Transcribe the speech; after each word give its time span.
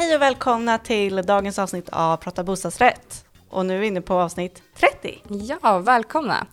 Hej 0.00 0.14
och 0.14 0.22
välkomna 0.22 0.78
till 0.78 1.16
dagens 1.16 1.58
avsnitt 1.58 1.88
av 1.88 2.16
Prata 2.16 2.44
bostadsrätt. 2.44 3.24
Och 3.48 3.66
nu 3.66 3.76
är 3.76 3.80
vi 3.80 3.86
inne 3.86 4.00
på 4.00 4.14
avsnitt 4.14 4.62
30. 4.76 5.22
Ja, 5.28 5.78
välkomna. 5.78 6.46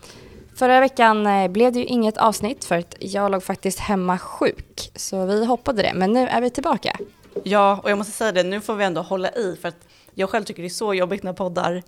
Förra 0.56 0.80
veckan 0.80 1.28
eh, 1.28 1.48
blev 1.48 1.74
det 1.74 1.80
ju 1.80 1.86
inget 1.86 2.18
avsnitt 2.18 2.66
för 2.66 2.78
att 2.78 2.96
jag 3.00 3.32
låg 3.32 3.44
faktiskt 3.44 3.80
hemma 3.80 4.18
sjuk. 4.18 4.92
Så 4.96 5.26
vi 5.26 5.46
hoppade 5.46 5.82
det, 5.82 5.92
men 5.96 6.14
nu 6.14 6.28
är 6.28 6.42
vi 6.42 6.50
tillbaka. 6.50 6.98
Ja, 7.44 7.80
och 7.84 7.92
jag 7.92 7.98
måste 7.98 8.14
säga 8.14 8.32
det, 8.32 8.44
nu 8.44 8.62
får 8.62 8.76
vi 8.76 8.84
ändå 8.84 9.02
hålla 9.02 9.30
i 9.30 9.58
för 9.62 9.68
att 9.68 9.88
jag 10.14 10.30
själv 10.30 10.44
tycker 10.44 10.62
det 10.62 10.68
är 10.68 10.70
så 10.70 10.94
jobbigt 10.94 11.24
när 11.24 11.34
poddar 11.34 11.84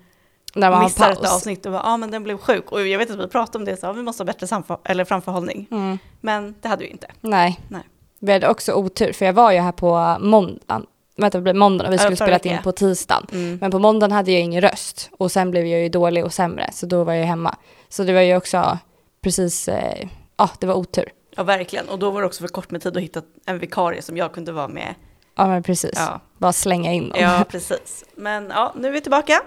När 0.55 0.71
man 0.71 0.83
missar 0.83 1.11
ett 1.11 1.19
avsnitt 1.19 1.65
och 1.65 1.71
bara, 1.71 1.83
ja 1.85 1.97
men 1.97 2.11
den 2.11 2.23
blev 2.23 2.37
sjuk. 2.37 2.71
Och 2.71 2.87
jag 2.87 2.99
vet 2.99 3.11
att 3.11 3.19
vi 3.19 3.27
pratade 3.27 3.57
om 3.57 3.65
det, 3.65 3.77
så 3.77 3.93
vi 3.93 4.03
måste 4.03 4.23
ha 4.23 4.25
bättre 4.25 4.77
eller 4.83 5.05
framförhållning. 5.05 5.67
Mm. 5.71 5.97
Men 6.21 6.55
det 6.61 6.67
hade 6.67 6.83
vi 6.83 6.89
inte. 6.89 7.07
Nej. 7.21 7.59
Nej. 7.67 7.83
vi 8.19 8.33
hade 8.33 8.49
också 8.49 8.73
otur 8.73 9.13
för 9.13 9.25
jag 9.25 9.33
var 9.33 9.51
ju 9.51 9.59
här 9.59 9.71
på 9.71 10.17
måndagen. 10.19 10.85
Vänta, 11.21 11.37
det 11.37 11.41
blev 11.41 11.55
måndagen 11.55 11.85
och 11.87 11.93
vi 11.93 11.97
Ja, 11.97 12.01
skulle 12.03 12.15
spela 12.39 12.55
in 12.57 12.63
på 12.63 12.71
tisdagen. 12.71 13.25
Mm. 13.31 13.57
Men 13.61 13.71
på 13.71 13.79
måndagen 13.79 14.11
hade 14.11 14.31
jag 14.31 14.41
ingen 14.41 14.61
röst 14.61 15.09
och 15.17 15.31
sen 15.31 15.51
blev 15.51 15.65
jag 15.65 15.81
ju 15.81 15.89
dålig 15.89 16.25
och 16.25 16.33
sämre 16.33 16.69
så 16.73 16.85
då 16.85 17.03
var 17.03 17.13
jag 17.13 17.25
hemma. 17.25 17.55
Så 17.89 18.03
det 18.03 18.13
var 18.13 18.21
ju 18.21 18.35
också 18.37 18.77
precis, 19.23 19.67
eh, 19.67 20.07
ja 20.37 20.49
det 20.59 20.67
var 20.67 20.73
otur. 20.75 21.09
Ja, 21.35 21.43
verkligen. 21.43 21.89
Och 21.89 21.99
då 21.99 22.09
var 22.09 22.21
det 22.21 22.27
också 22.27 22.41
för 22.41 22.47
kort 22.47 22.71
med 22.71 22.81
tid 22.81 22.97
att 22.97 23.03
hitta 23.03 23.21
en 23.45 23.59
vikarie 23.59 24.01
som 24.01 24.17
jag 24.17 24.33
kunde 24.33 24.51
vara 24.51 24.67
med. 24.67 24.95
Ja 25.37 25.47
men 25.47 25.63
precis, 25.63 25.91
Ja, 25.95 26.19
bara 26.37 26.53
slänga 26.53 26.93
in 26.93 27.09
dem. 27.09 27.17
ja 27.21 27.43
precis. 27.49 28.03
Men 28.15 28.47
ja, 28.55 28.73
nu 28.77 28.87
är 28.87 28.91
vi 28.91 29.01
tillbaka. 29.01 29.41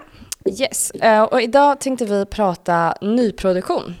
Yes, 0.59 0.91
eh, 0.91 1.23
och 1.23 1.41
idag 1.41 1.79
tänkte 1.79 2.05
vi 2.05 2.25
prata 2.25 2.95
nyproduktion. 3.01 3.95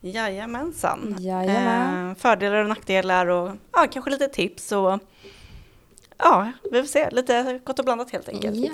Jajamensan. 0.00 1.16
Jajamän. 1.18 2.10
Eh, 2.10 2.16
fördelar 2.16 2.56
och 2.62 2.68
nackdelar 2.68 3.26
och 3.26 3.50
ja, 3.72 3.86
kanske 3.92 4.10
lite 4.10 4.28
tips 4.28 4.72
och 4.72 4.98
ja, 6.18 6.52
vi 6.72 6.80
får 6.80 6.86
se. 6.88 7.10
Lite 7.10 7.60
gott 7.64 7.78
och 7.78 7.84
blandat 7.84 8.10
helt 8.10 8.28
enkelt. 8.28 8.56
Ja. 8.56 8.70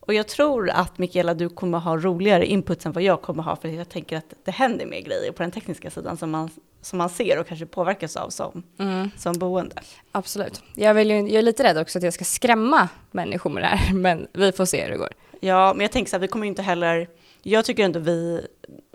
Och 0.00 0.14
jag 0.14 0.28
tror 0.28 0.70
att 0.70 0.98
Mikaela, 0.98 1.34
du 1.34 1.48
kommer 1.48 1.78
ha 1.78 1.96
roligare 1.96 2.46
input 2.46 2.86
än 2.86 2.92
vad 2.92 3.02
jag 3.02 3.22
kommer 3.22 3.42
ha, 3.42 3.56
för 3.56 3.68
jag 3.68 3.88
tänker 3.88 4.16
att 4.16 4.34
det 4.44 4.50
händer 4.50 4.86
mer 4.86 5.00
grejer 5.00 5.32
på 5.32 5.42
den 5.42 5.50
tekniska 5.50 5.90
sidan 5.90 6.16
som 6.16 6.30
man, 6.30 6.50
som 6.82 6.98
man 6.98 7.08
ser 7.08 7.38
och 7.40 7.46
kanske 7.46 7.66
påverkas 7.66 8.16
av 8.16 8.28
som, 8.30 8.62
Mm, 8.78 9.10
som 9.16 9.38
boende. 9.38 9.76
absolut. 10.12 10.62
Jag, 10.74 10.94
vill 10.94 11.10
ju, 11.10 11.16
jag 11.16 11.30
är 11.34 11.42
lite 11.42 11.64
rädd 11.64 11.78
också 11.78 11.98
att 11.98 12.04
jag 12.04 12.12
ska 12.14 12.24
skrämma 12.24 12.88
människor 13.10 13.50
med 13.50 13.62
det 13.62 13.66
här, 13.66 13.94
men 13.94 14.26
vi 14.32 14.52
får 14.52 14.64
se 14.64 14.82
hur 14.84 14.90
det 14.90 14.96
går. 14.98 15.12
Ja, 15.40 15.72
men 15.74 15.80
jag 15.84 15.92
tänker 15.92 16.10
så 16.10 16.16
här, 16.16 16.20
vi 16.20 16.28
kommer 16.28 16.44
ju 16.46 16.48
inte 16.48 16.62
heller, 16.62 17.08
jag 17.42 17.64
tycker 17.64 17.84
ändå 17.84 18.00
vi, 18.00 18.46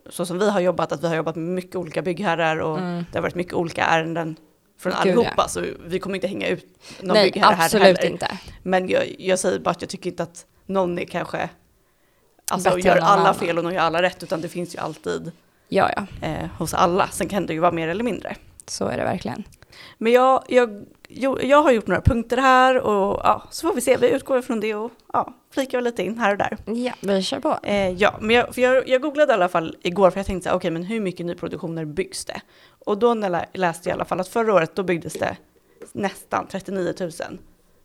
så 0.10 0.26
som 0.26 0.40
vi 0.40 0.50
har 0.50 0.60
jobbat, 0.60 0.92
att 0.92 1.04
vi 1.04 1.08
har 1.08 1.16
jobbat 1.16 1.36
med 1.36 1.46
mycket 1.46 1.76
olika 1.76 2.02
byggherrar 2.02 2.58
och 2.58 2.78
Mm. 2.78 3.06
det 3.12 3.18
har 3.18 3.24
varit 3.24 3.36
mycket 3.36 3.54
olika 3.54 3.84
ärenden 3.86 4.36
från 4.80 4.92
Gud, 4.92 5.02
allihopa, 5.02 5.48
så 5.48 5.66
vi 5.86 6.00
kommer 6.00 6.16
inte 6.16 6.28
hänga 6.28 6.48
ut 6.48 6.66
någon 7.02 7.14
Nej, 7.14 7.32
byggherre 7.32 7.56
här 7.56 7.66
absolut 7.66 7.84
heller. 7.98 8.06
inte. 8.12 8.38
Men 8.64 8.90
jag, 8.90 9.16
jag 9.20 9.40
säger 9.40 9.60
bara 9.60 9.70
att 9.72 9.82
jag 9.82 9.90
tycker 9.90 10.10
inte 10.10 10.24
att 10.24 10.46
någon 10.66 11.00
är 11.00 11.06
kanske, 11.06 11.50
alltså 12.52 12.70
Bättre 12.70 12.82
gör 12.90 12.96
alla 12.98 13.06
annan. 13.22 13.36
fel 13.36 13.58
och 13.58 13.64
någon 13.64 13.74
gör 13.74 13.82
alla 13.82 14.02
rätt, 14.02 14.24
utan 14.24 14.42
det 14.42 14.50
finns 14.50 14.76
ju 14.76 14.80
alltid 14.80 15.32
Ja, 15.68 15.90
ja, 15.96 16.28
eh, 16.28 16.48
hos 16.58 16.74
alla. 16.74 17.08
Sen 17.08 17.28
kan 17.30 17.46
det 17.46 17.54
ju 17.54 17.60
vara 17.60 17.72
mer 17.72 17.88
eller 17.88 18.04
mindre. 18.04 18.36
så 18.68 18.86
är 18.88 18.98
det 18.98 19.04
verkligen. 19.04 19.44
Men 19.98 20.12
jag, 20.12 20.44
jag, 20.48 20.86
jag 21.44 21.64
har 21.64 21.72
gjort 21.72 21.88
några 21.88 22.02
punkter 22.02 22.38
här 22.38 22.78
och 22.80 23.22
ja, 23.24 23.44
så 23.52 23.68
får 23.68 23.76
vi 23.76 23.82
se. 23.82 23.98
Vi 23.98 24.10
utgår 24.10 24.42
från 24.42 24.60
det 24.60 24.76
och 24.76 24.92
ja, 25.14 25.34
flikar 25.54 25.82
lite 25.82 26.04
in 26.04 26.18
här 26.20 26.32
och 26.32 26.38
där. 26.38 26.58
Ja, 26.66 26.94
vi 27.00 27.22
kör 27.24 27.40
på. 27.40 27.60
Eh, 27.64 27.90
ja, 27.90 28.16
men 28.22 28.36
jag, 28.36 28.48
jag, 28.58 28.90
jag 28.90 29.02
googlade 29.02 29.32
i 29.32 29.36
alla 29.36 29.50
fall 29.50 29.76
igår 29.82 30.12
för 30.12 30.20
jag 30.20 30.26
tänkte 30.28 30.50
så 30.50 30.56
okej, 30.56 30.72
men 30.72 30.84
hur 30.84 31.00
mycket 31.00 31.26
nyproduktioner 31.26 31.86
byggs 31.86 32.26
det? 32.26 32.42
Och 32.86 32.98
då 32.98 33.14
när 33.14 33.26
jag 33.30 33.32
lä- 33.32 33.46
läste 33.54 33.90
jag 33.90 33.94
i 33.94 33.98
alla 33.98 34.06
fall 34.06 34.20
att 34.20 34.28
förra 34.28 34.54
året 34.54 34.76
då 34.76 34.84
byggdes 34.84 35.14
det 35.14 35.38
nästan 35.92 36.48
39 36.48 36.94
000 37.00 37.12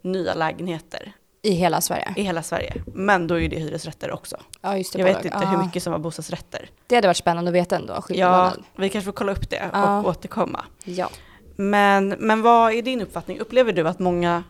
nya 0.03 0.35
lägenheter 0.35 1.13
I 1.43 1.51
hela 1.51 1.81
Sverige. 1.81 2.15
i 2.17 2.23
hela 2.23 2.43
Sverige. 2.43 2.75
Men 2.87 3.27
då 3.27 3.41
är 3.41 3.49
det 3.49 3.57
hyresrätter 3.59 4.11
också. 4.13 4.37
Ja, 4.61 4.77
just 4.77 4.93
det. 4.93 4.99
Jag 4.99 5.07
vet 5.07 5.25
inte 5.25 5.39
hur 5.39 5.53
Ja. 5.59 5.65
mycket 5.65 5.83
som 5.83 5.93
var 5.93 5.99
bostadsrätter. 6.01 6.71
Det 6.87 6.95
hade 6.95 7.09
varit 7.09 7.17
spännande 7.17 7.49
att 7.51 7.55
veta 7.55 7.77
ändå, 7.77 8.03
Ja, 8.09 8.53
vi 8.77 8.89
kanske 8.89 9.05
får 9.07 9.13
kolla 9.13 9.33
upp 9.33 9.51
det 9.51 9.71
Ja. 9.73 9.99
och 10.01 10.09
återkomma. 10.09 10.65
Ja. 10.85 11.11
Men, 11.57 12.09
men 12.09 12.43
vad 12.43 12.73
är 12.73 12.83
din 12.83 13.01
uppfattning? 13.03 13.39
Upplever 13.41 13.73
du 13.73 13.89
att 13.89 13.99
många 13.99 14.45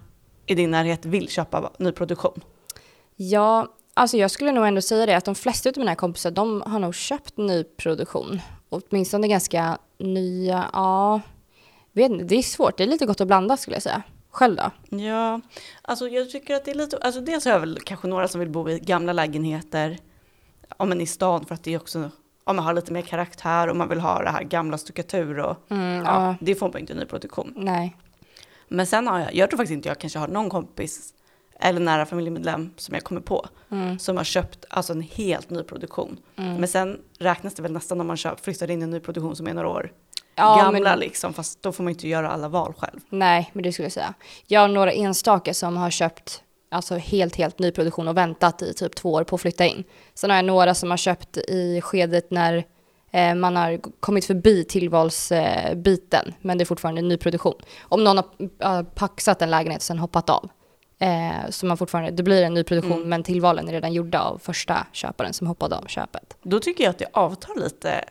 i 0.47 0.55
din 0.55 0.71
närhet 0.71 1.05
vill 1.05 1.29
köpa 1.29 1.71
nyproduktion? 1.79 2.41
Ja, 3.17 3.67
alltså 3.95 4.17
jag 4.17 4.31
skulle 4.31 4.53
nog 4.53 4.67
ändå 4.67 4.81
säga 4.81 5.07
det 5.07 5.15
att 5.17 5.25
de 5.25 5.35
flesta 5.35 5.69
av 5.71 5.79
mina 5.79 5.95
kompisar, 5.95 6.31
de 6.31 6.63
har 6.67 6.79
nog 6.79 6.95
köpt 6.95 7.37
nyproduktion. 7.37 8.41
Åtminstone 8.69 9.29
ganska 9.29 9.79
nya, 9.99 10.71
ja. 10.73 11.21
Vet 11.93 12.11
inte, 12.11 12.25
det 12.25 12.35
är 12.35 12.43
svårt, 12.43 12.77
det 12.77 12.83
är 12.83 12.87
lite 12.87 13.07
gott 13.07 13.21
att 13.21 13.27
blanda 13.27 13.57
skulle 13.57 13.77
jag 13.77 13.83
säga. 13.83 14.03
Själv 14.31 14.57
då? 14.57 14.97
Ja, 14.97 15.41
alltså 15.83 16.09
jag 16.09 16.31
tycker 16.31 16.55
att 16.55 16.65
det 16.65 16.71
är 16.71 16.75
lite, 16.75 16.99
alltså 16.99 17.21
dels 17.21 17.45
har 17.45 17.53
jag 17.53 17.61
väl 17.61 17.79
kanske 17.85 18.09
några 18.09 18.29
som 18.29 18.41
vill 18.41 18.49
bo 18.51 18.71
i 18.71 18.79
gamla 18.79 19.13
lägenheter, 19.13 19.99
ja 20.79 20.85
men 20.85 21.01
i 21.01 21.07
stan 21.07 21.45
för 21.47 21.55
att 21.55 21.65
det 21.65 21.75
är 21.75 21.79
också, 21.81 22.11
om 22.45 22.57
man 22.57 22.65
har 22.65 22.75
lite 22.75 22.93
mer 22.93 23.03
karaktär 23.03 23.69
och 23.69 23.77
man 23.77 23.89
vill 23.89 24.01
ha 24.01 24.23
det 24.23 24.31
här 24.31 24.43
gamla 24.43 24.79
stuckatur 24.79 25.39
och 25.39 25.57
Mm, 25.71 26.05
ja, 26.05 26.27
ja. 26.27 26.35
det 26.41 26.55
får 26.55 26.69
man 26.69 26.79
inte 26.81 26.93
i 26.93 26.97
nyproduktion. 26.97 27.53
Nej. 27.57 27.97
Men 28.69 28.87
sen 28.87 29.07
har 29.07 29.19
jag, 29.21 29.35
jag 29.35 29.51
tror 29.51 29.59
faktiskt 29.59 29.75
inte 29.77 29.89
jag 29.89 29.99
kanske 29.99 30.19
har 30.19 30.29
någon 30.29 30.51
kompis 30.51 31.15
eller 31.61 31.81
nära 31.81 32.07
familjemedlem 32.07 32.71
som 32.77 32.95
jag 32.95 33.05
kommer 33.05 33.21
på 33.21 33.47
Mm, 33.71 33.99
som 33.99 34.17
har 34.17 34.25
köpt 34.25 34.65
alltså 34.71 34.93
en 34.93 35.01
helt 35.03 35.51
ny 35.51 35.63
produktion. 35.63 36.19
mm. 36.37 36.55
Men 36.57 36.69
sen 36.69 36.99
räknas 37.19 37.55
det 37.55 37.63
väl 37.63 37.73
nästan 37.73 38.01
om 38.01 38.07
man 38.07 38.17
köp, 38.17 38.41
flyttar 38.45 38.71
in 38.71 38.81
i 38.81 38.85
en 38.85 38.91
ny 38.91 39.01
produktion 39.01 39.37
som 39.37 39.47
är 39.49 39.55
några 39.55 39.69
år 39.69 39.93
Ja, 40.35 40.57
gamla 40.57 40.91
men- 40.91 40.99
liksom, 40.99 41.35
fast 41.35 41.63
då 41.63 41.73
får 41.73 41.85
man 41.85 41.91
inte 41.91 42.09
göra 42.09 42.31
alla 42.31 42.49
val 42.49 42.75
själv. 42.79 43.01
Nej, 43.11 43.51
men 43.53 43.63
det 43.63 43.73
skulle 43.73 43.85
jag 43.87 43.93
säga. 43.93 44.15
Jag 44.47 44.61
har 44.61 44.69
några 44.69 44.93
enstaka 44.93 45.55
som 45.55 45.77
har 45.77 45.91
köpt 45.91 46.43
alltså 46.71 46.95
helt, 46.97 47.37
helt 47.37 47.59
nyproduktion 47.59 48.09
och 48.09 48.17
väntat 48.17 48.63
i 48.63 48.75
typ 48.75 48.95
två 48.97 49.13
år 49.13 49.25
på 49.25 49.35
att 49.35 49.41
flytta 49.43 49.67
in. 49.67 49.85
Sen 50.15 50.31
har 50.31 50.37
jag 50.37 50.45
några 50.45 50.75
som 50.75 50.91
har 50.91 50.97
köpt 50.97 51.37
i 51.37 51.81
skedet 51.81 52.31
när 52.31 52.65
eh, 53.11 53.35
man 53.35 53.57
har 53.57 53.81
kommit 54.01 54.25
förbi 54.25 54.65
tillvalsbiten, 54.65 56.29
eh, 56.29 56.35
men 56.41 56.59
det 56.59 56.65
är 56.65 56.67
fortfarande 56.67 57.03
nyproduktion. 57.03 57.55
Om 57.83 58.05
någon 58.05 58.17
har 58.61 58.83
paxat 58.85 59.43
en 59.43 59.51
lägenhet 59.51 59.81
och 59.81 59.83
sen 59.87 59.99
hoppat 59.99 60.31
av. 60.31 60.49
Eh, 60.99 61.51
så 61.51 61.67
man 61.67 61.77
fortfarande, 61.77 62.11
det 62.11 62.23
blir 62.23 62.43
en 62.43 62.55
nyproduktion, 62.55 62.93
Mm. 62.97 63.09
men 63.09 63.23
tillvalen 63.23 63.69
är 63.69 63.73
redan 63.73 63.93
gjorda 63.93 64.21
av 64.21 64.39
första 64.39 64.87
köparen 64.93 65.33
som 65.33 65.47
hoppade 65.47 65.77
av 65.77 65.85
köpet. 65.87 66.37
Då 66.43 66.61
tycker 66.61 66.85
jag 66.85 66.91
att 66.91 66.99
det 66.99 67.07
avtar 67.13 67.55
lite 67.55 68.05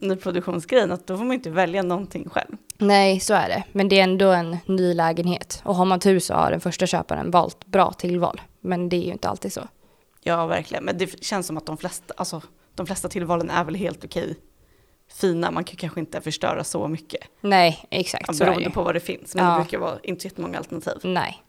nyproduktionsgrejen, 0.00 0.92
att 0.92 1.06
då 1.06 1.16
får 1.18 1.24
man 1.24 1.34
inte 1.34 1.50
välja 1.50 1.82
någonting 1.82 2.28
själv. 2.30 2.56
Nej, 2.78 3.20
så 3.20 3.34
är 3.34 3.48
det. 3.48 3.62
Men 3.72 3.88
det 3.88 3.98
är 3.98 4.02
ändå 4.04 4.30
en 4.30 4.56
ny 4.66 4.94
lägenhet. 4.94 5.60
Och 5.64 5.74
har 5.74 5.84
man 5.84 6.00
tur 6.00 6.18
så 6.18 6.34
har 6.34 6.50
den 6.50 6.60
första 6.60 6.86
köparen 6.86 7.30
valt 7.30 7.66
bra 7.66 7.92
tillval. 7.92 8.40
Men 8.60 8.88
det 8.88 8.96
är 8.96 9.02
ju 9.06 9.12
inte 9.12 9.28
alltid 9.28 9.52
så. 9.52 9.60
Ja, 10.22 10.46
verkligen. 10.46 10.84
Men 10.84 10.98
det 10.98 11.24
känns 11.24 11.46
som 11.46 11.56
att 11.56 11.66
de 11.66 11.76
flesta, 11.76 12.14
alltså, 12.16 12.42
de 12.74 12.86
flesta 12.86 13.08
tillvalen 13.08 13.50
är 13.50 13.64
väl 13.64 13.74
helt 13.74 14.04
okej 14.04 14.36
fina. 15.12 15.50
Man 15.50 15.64
kan 15.64 15.76
kanske 15.76 16.00
inte 16.00 16.20
förstöra 16.20 16.64
så 16.64 16.88
mycket 16.88 17.20
Nej, 17.40 17.84
exakt 17.90 18.24
ja, 18.28 18.46
beroende 18.46 18.70
på 18.70 18.82
vad 18.82 18.94
det 18.94 19.00
finns. 19.00 19.34
Men 19.34 19.44
Ja. 19.44 19.50
det 19.52 19.60
brukar 19.60 19.78
vara 19.78 19.98
inte 20.02 20.22
så 20.22 20.26
jättemånga 20.26 20.58
alternativ. 20.58 20.94
Nej. 21.02 21.42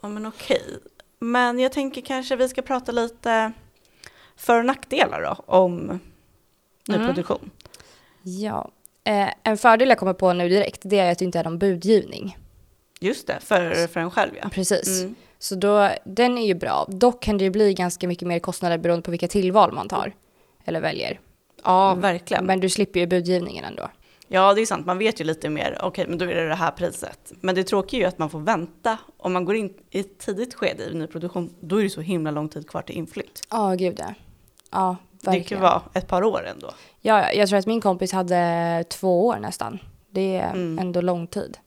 Ja, 0.00 0.08
men 0.08 0.26
okej. 0.26 0.78
Men 1.18 1.58
jag 1.58 1.72
tänker 1.72 2.00
kanske 2.00 2.36
vi 2.36 2.48
ska 2.48 2.62
prata 2.62 2.92
lite 2.92 3.52
för 4.36 4.58
och 4.58 4.64
nackdelar 4.64 5.22
då, 5.22 5.54
om 5.54 6.00
nyproduktion. 6.88 7.50
Ja. 8.22 8.70
Eh, 9.04 9.28
en 9.42 9.58
fördel 9.58 9.88
jag 9.88 9.98
kommer 9.98 10.12
på 10.12 10.32
nu 10.32 10.48
direkt, 10.48 10.80
det 10.84 10.98
är 10.98 11.12
att 11.12 11.18
det 11.18 11.24
inte 11.24 11.38
är 11.38 11.44
någon 11.44 11.58
budgivning. 11.58 12.38
Just 13.00 13.26
det, 13.26 13.38
för, 13.40 13.86
för 13.86 14.00
en 14.00 14.10
själv 14.10 14.30
ja. 14.42 14.48
Precis. 14.48 15.00
Mm. 15.00 15.14
Så 15.38 15.54
då, 15.54 15.90
den 16.04 16.38
är 16.38 16.46
ju 16.46 16.54
bra. 16.54 16.86
Dock 16.88 17.22
kan 17.22 17.38
det 17.38 17.44
ju 17.44 17.50
bli 17.50 17.74
ganska 17.74 18.08
mycket 18.08 18.28
mer 18.28 18.38
kostnader 18.38 18.78
beroende 18.78 19.02
på 19.02 19.10
vilka 19.10 19.28
tillval 19.28 19.72
man 19.72 19.88
tar. 19.88 20.12
Eller 20.64 20.80
väljer. 20.80 21.20
Ja, 21.64 21.94
verkligen. 21.94 22.46
Men 22.46 22.60
du 22.60 22.68
slipper 22.68 23.00
ju 23.00 23.06
budgivningen 23.06 23.64
ändå. 23.64 23.90
Ja, 24.32 24.54
det 24.54 24.60
är 24.60 24.66
sant. 24.66 24.86
Man 24.86 24.98
vet 24.98 25.20
ju 25.20 25.24
lite 25.24 25.48
mer. 25.50 25.78
Okej, 25.82 26.06
men 26.08 26.18
då 26.18 26.24
är 26.24 26.34
det 26.34 26.48
det 26.48 26.54
här 26.54 26.70
priset. 26.70 27.32
Men 27.40 27.54
det 27.54 27.64
tråkiga 27.64 27.98
är 27.98 28.02
ju 28.02 28.08
att 28.08 28.18
man 28.18 28.30
får 28.30 28.40
vänta. 28.40 28.98
Om 29.16 29.32
man 29.32 29.44
går 29.44 29.56
in 29.56 29.74
i 29.90 30.00
ett 30.00 30.18
tidigt 30.18 30.54
skede 30.54 30.84
i 30.84 30.94
nyproduktion, 30.94 31.54
då 31.60 31.76
är 31.78 31.82
det 31.82 31.90
så 31.90 32.00
himla 32.00 32.30
lång 32.30 32.48
tid 32.48 32.68
kvar 32.68 32.82
till 32.82 32.96
inflytt. 32.96 33.40
Ja, 33.50 33.74
gud 33.74 33.96
ja. 33.98 34.14
Ja, 34.72 34.96
Det 35.20 35.24
kan 35.24 35.32
verkligen. 35.34 35.62
vara 35.62 35.82
ett 35.94 36.06
par 36.08 36.22
år 36.24 36.46
ändå. 36.46 36.70
Ja, 37.00 37.32
jag 37.32 37.48
tror 37.48 37.58
att 37.58 37.66
min 37.66 37.80
kompis 37.80 38.12
hade 38.12 38.84
två 38.88 39.26
år 39.26 39.36
nästan. 39.36 39.78
Det 40.10 40.36
är 40.36 40.50
Mm. 40.52 40.78
ändå 40.78 41.00
lång 41.00 41.26
tid. 41.26 41.58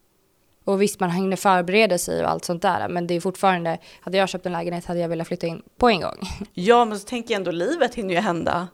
Och 0.66 0.81
visst, 0.81 1.00
man 1.00 1.12
hinner 1.12 1.36
förbereda 1.38 1.98
sig 1.98 2.24
och 2.24 2.30
allt 2.30 2.45
sånt 2.45 2.62
där, 2.62 2.88
men 2.89 3.07
det 3.07 3.13
är 3.13 3.19
fortfarande, 3.21 3.77
hade 4.01 4.18
jag 4.18 4.30
köpt 4.30 4.45
en 4.45 4.51
lägenhet 4.51 4.86
hade 4.86 5.00
jag 5.00 5.09
velat 5.09 5.27
flytta 5.27 5.48
in 5.48 5.62
på 5.77 5.89
en 5.89 6.01
gång. 6.01 6.18
Ja, 6.54 6.86
men 6.86 7.00
så 7.00 7.07
tänker 7.07 7.33
jag 7.33 7.39
ändå 7.39 7.51
livet 7.51 7.95
hinner 7.95 8.13
ju 8.13 8.19
hända 8.19 8.68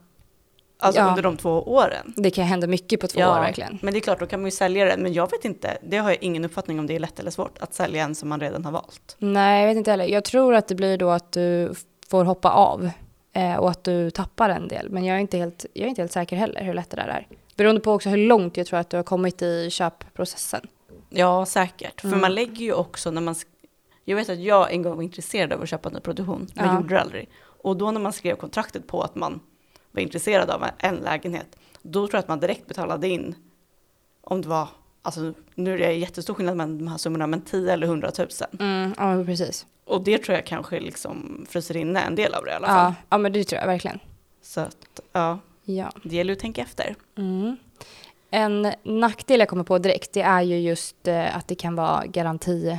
alltså 0.79 1.01
Ja. 1.01 1.07
under 1.09 1.21
de 1.23 1.37
två 1.37 1.49
åren. 1.73 2.13
Det 2.15 2.31
kan 2.31 2.45
hända 2.45 2.67
mycket 2.67 2.99
på 2.99 3.07
två 3.07 3.19
år 3.21 3.25
verkligen. 3.39 3.79
Men 3.81 3.93
det 3.93 3.99
är 3.99 4.01
klart, 4.01 4.19
då 4.19 4.25
kan 4.25 4.39
man 4.39 4.47
ju 4.47 4.51
sälja 4.51 4.85
den. 4.85 5.01
Men 5.03 5.13
jag 5.13 5.31
vet 5.31 5.45
inte, 5.45 5.77
det 5.83 5.97
har 5.97 6.09
jag 6.09 6.23
ingen 6.23 6.45
uppfattning 6.45 6.79
om 6.79 6.87
det 6.87 6.95
är 6.95 6.99
lätt 6.99 7.19
eller 7.19 7.31
svårt 7.31 7.57
att 7.59 7.73
sälja 7.73 8.03
en 8.03 8.15
som 8.15 8.29
man 8.29 8.39
redan 8.39 8.65
har 8.65 8.71
valt. 8.71 9.15
Nej, 9.19 9.61
jag 9.61 9.67
vet 9.67 9.77
inte 9.77 9.91
heller. 9.91 10.05
Jag 10.05 10.23
tror 10.23 10.55
att 10.55 10.67
det 10.67 10.75
blir 10.75 10.97
då 10.97 11.09
att 11.09 11.31
du 11.31 11.73
får 12.09 12.23
hoppa 12.25 12.49
av 12.51 12.89
eh, 13.33 13.55
och 13.55 13.69
att 13.69 13.83
du 13.83 14.11
tappar 14.11 14.49
en 14.49 14.67
del. 14.67 14.89
Men 14.89 15.05
jag 15.05 15.17
är, 15.17 15.21
inte 15.21 15.37
helt, 15.37 15.65
jag 15.73 15.83
är 15.85 15.89
inte 15.89 16.01
helt 16.01 16.11
säker 16.11 16.35
heller 16.35 16.63
hur 16.63 16.73
lätt 16.73 16.89
det 16.89 16.97
där 16.97 17.07
är. 17.07 17.27
Beroende 17.55 17.81
på 17.81 17.91
också 17.93 18.09
hur 18.09 18.17
långt 18.17 18.57
jag 18.57 18.67
tror 18.67 18.79
att 18.79 18.89
du 18.89 18.97
har 18.97 19.03
kommit 19.03 19.41
i 19.41 19.69
köpprocessen. 19.69 20.67
Ja, 21.09 21.45
säkert. 21.45 22.01
För 22.01 22.07
Mm. 22.07 22.21
man 22.21 22.33
lägger 22.35 22.65
ju 22.65 22.73
också 22.73 23.11
när 23.11 23.21
man... 23.21 23.35
Jag 24.05 24.15
vet 24.15 24.29
att 24.29 24.39
jag 24.39 24.71
en 24.73 24.81
gång 24.81 24.95
var 24.95 25.03
intresserad 25.03 25.53
av 25.53 25.61
att 25.61 25.69
köpa 25.69 25.89
en 25.89 26.01
produktion, 26.01 26.47
men 26.53 26.65
Ja. 26.65 26.75
gjorde 26.75 26.93
det 26.95 27.01
aldrig. 27.01 27.29
Och 27.63 27.77
då 27.77 27.91
när 27.91 27.99
man 28.01 28.13
skrev 28.13 28.35
kontraktet 28.35 28.87
på 28.87 29.01
att 29.01 29.15
man 29.15 29.39
var 29.91 30.01
intresserad 30.01 30.49
av 30.49 30.65
en 30.77 30.95
lägenhet, 30.95 31.55
då 31.81 31.99
tror 32.07 32.13
jag 32.15 32.19
att 32.19 32.27
man 32.27 32.39
direkt 32.39 32.67
betalade 32.67 33.07
in, 33.07 33.35
om 34.21 34.41
det 34.41 34.47
var, 34.47 34.67
alltså 35.01 35.33
nu 35.55 35.73
är 35.73 35.77
det 35.77 35.93
jättestor 35.93 36.33
skillnad 36.33 36.57
mellan 36.57 36.77
de 36.77 36.87
här 36.87 36.97
summorna, 36.97 37.27
men 37.27 37.41
10 37.41 37.73
eller 37.73 37.87
100 37.87 38.11
000. 38.17 38.27
Mm, 38.59 38.93
ja, 38.97 39.23
precis. 39.25 39.65
Och 39.85 40.03
det 40.03 40.17
tror 40.17 40.35
jag 40.35 40.45
kanske 40.45 40.79
liksom 40.79 41.45
fryser 41.49 41.77
inne 41.77 42.01
en 42.01 42.15
del 42.15 42.33
av 42.33 42.43
det 42.45 42.51
i 42.51 42.53
alla 42.53 42.67
fall. 42.67 42.85
Ja, 42.85 42.95
ja, 43.09 43.17
men 43.17 43.31
det 43.33 43.43
tror 43.43 43.59
jag 43.59 43.67
verkligen. 43.67 43.99
Så 44.41 44.61
att, 44.61 44.99
ja, 45.11 45.39
Ja. 45.63 45.91
det 46.03 46.15
gäller 46.15 46.33
att 46.33 46.39
tänka 46.39 46.61
efter. 46.61 46.95
Mm. 47.17 47.57
En 48.31 48.73
nackdel 48.83 49.39
jag 49.39 49.49
kommer 49.49 49.63
på 49.63 49.77
direkt, 49.77 50.13
det 50.13 50.21
är 50.21 50.41
ju 50.41 50.59
just 50.59 51.07
eh, 51.07 51.37
att 51.37 51.47
det 51.47 51.55
kan 51.55 51.75
vara 51.75 52.05
garanti, 52.05 52.69
m- 52.71 52.77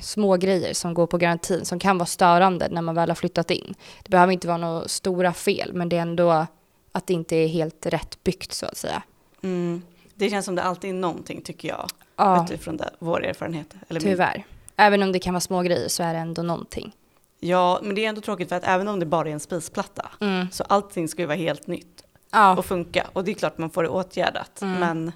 små 0.00 0.36
grejer 0.36 0.74
som 0.74 0.94
går 0.94 1.06
på 1.06 1.18
garantin 1.18 1.64
som 1.64 1.78
kan 1.78 1.98
vara 1.98 2.06
störande 2.06 2.68
när 2.70 2.82
man 2.82 2.94
väl 2.94 3.10
har 3.10 3.14
flyttat 3.14 3.50
in. 3.50 3.74
Det 4.02 4.10
behöver 4.10 4.32
inte 4.32 4.46
vara 4.48 4.56
några 4.58 4.88
stora 4.88 5.32
fel, 5.32 5.72
men 5.72 5.88
det 5.88 5.96
är 5.96 6.00
ändå 6.02 6.46
att 6.92 7.06
det 7.06 7.14
inte 7.14 7.36
är 7.36 7.46
helt 7.48 7.86
rätt 7.86 8.24
byggt 8.24 8.52
så 8.52 8.66
att 8.66 8.76
säga. 8.76 9.02
Mm. 9.42 9.82
Det 10.14 10.30
känns 10.30 10.46
som 10.46 10.54
det 10.54 10.62
alltid 10.62 10.90
är 10.90 10.94
någonting 10.94 11.40
tycker 11.42 11.68
jag, 11.68 11.86
Ja, 12.16 12.44
utifrån 12.44 12.76
det, 12.76 12.90
vår 12.98 13.24
erfarenhet. 13.24 13.74
Eller 13.88 14.00
min. 14.00 14.10
tyvärr. 14.12 14.44
Även 14.76 15.02
om 15.02 15.12
det 15.12 15.18
kan 15.18 15.34
vara 15.34 15.40
små 15.40 15.62
grejer 15.62 15.88
så 15.88 16.02
är 16.02 16.12
det 16.14 16.18
ändå 16.20 16.42
någonting. 16.42 16.92
Ja, 17.40 17.80
men 17.82 17.94
det 17.94 18.04
är 18.04 18.08
ändå 18.08 18.20
tråkigt 18.20 18.48
för 18.48 18.56
att 18.56 18.64
även 18.64 18.88
om 18.88 19.00
det 19.00 19.06
bara 19.06 19.28
är 19.28 19.32
en 19.32 19.40
spisplatta, 19.40 20.10
Mm. 20.20 20.46
så 20.52 20.64
allting 20.64 21.08
ska 21.08 21.22
ju 21.22 21.26
vara 21.26 21.36
helt 21.36 21.66
nytt 21.66 22.02
Ja, 22.32 22.56
och 22.56 22.64
funka. 22.66 23.06
Och 23.12 23.24
det 23.24 23.30
är 23.30 23.34
klart 23.34 23.58
man 23.58 23.70
får 23.70 23.82
det 23.82 23.88
åtgärdat, 23.88 24.62
Mm. 24.62 24.80
men... 24.80 25.12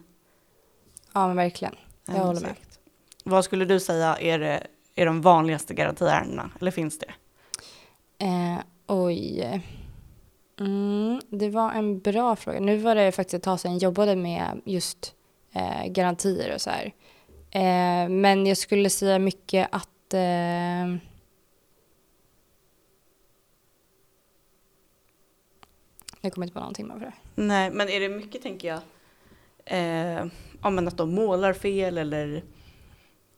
ja, 1.12 1.26
men 1.26 1.36
verkligen. 1.36 1.74
Jag 2.06 2.14
håller 2.14 2.40
med. 2.40 2.54
Vad 3.24 3.44
skulle 3.44 3.64
du 3.64 3.80
säga 3.80 4.16
är, 4.16 4.38
det, 4.38 4.66
är 4.94 5.06
de 5.06 5.20
vanligaste 5.20 5.74
garantiärendena, 5.74 6.50
eller 6.60 6.70
finns 6.70 6.98
det? 6.98 7.12
Eh, 8.18 8.58
oj. 8.86 9.62
Mm, 10.60 11.20
det 11.28 11.50
var 11.50 11.72
en 11.72 12.00
bra 12.00 12.36
fråga. 12.36 12.60
Nu 12.60 12.76
var 12.76 12.94
det 12.94 13.12
faktiskt 13.12 13.34
ett 13.34 13.42
tag 13.42 13.60
sedan 13.60 13.72
jag 13.72 13.82
jobbade 13.82 14.16
med 14.16 14.60
just 14.64 15.14
eh, 15.52 15.86
garantier 15.86 16.54
och 16.54 16.60
så 16.60 16.70
här. 16.70 16.92
Eh, 17.50 18.08
men 18.08 18.46
jag 18.46 18.56
skulle 18.56 18.90
säga 18.90 19.18
mycket 19.18 19.68
att 19.72 20.14
eh, 20.14 20.96
jag 26.20 26.32
kommer 26.32 26.46
inte 26.46 26.54
på 26.54 26.60
någonting 26.60 26.86
med 26.86 27.00
det. 27.00 27.12
Nej, 27.34 27.70
men 27.70 27.88
är 27.88 28.00
det 28.00 28.08
mycket 28.08 28.42
tänker 28.42 28.68
jag, 28.68 28.80
eh, 29.64 30.26
ja, 30.62 30.70
men 30.70 30.88
att 30.88 30.96
de 30.96 31.14
målar 31.14 31.52
fel 31.52 31.98
eller 31.98 32.42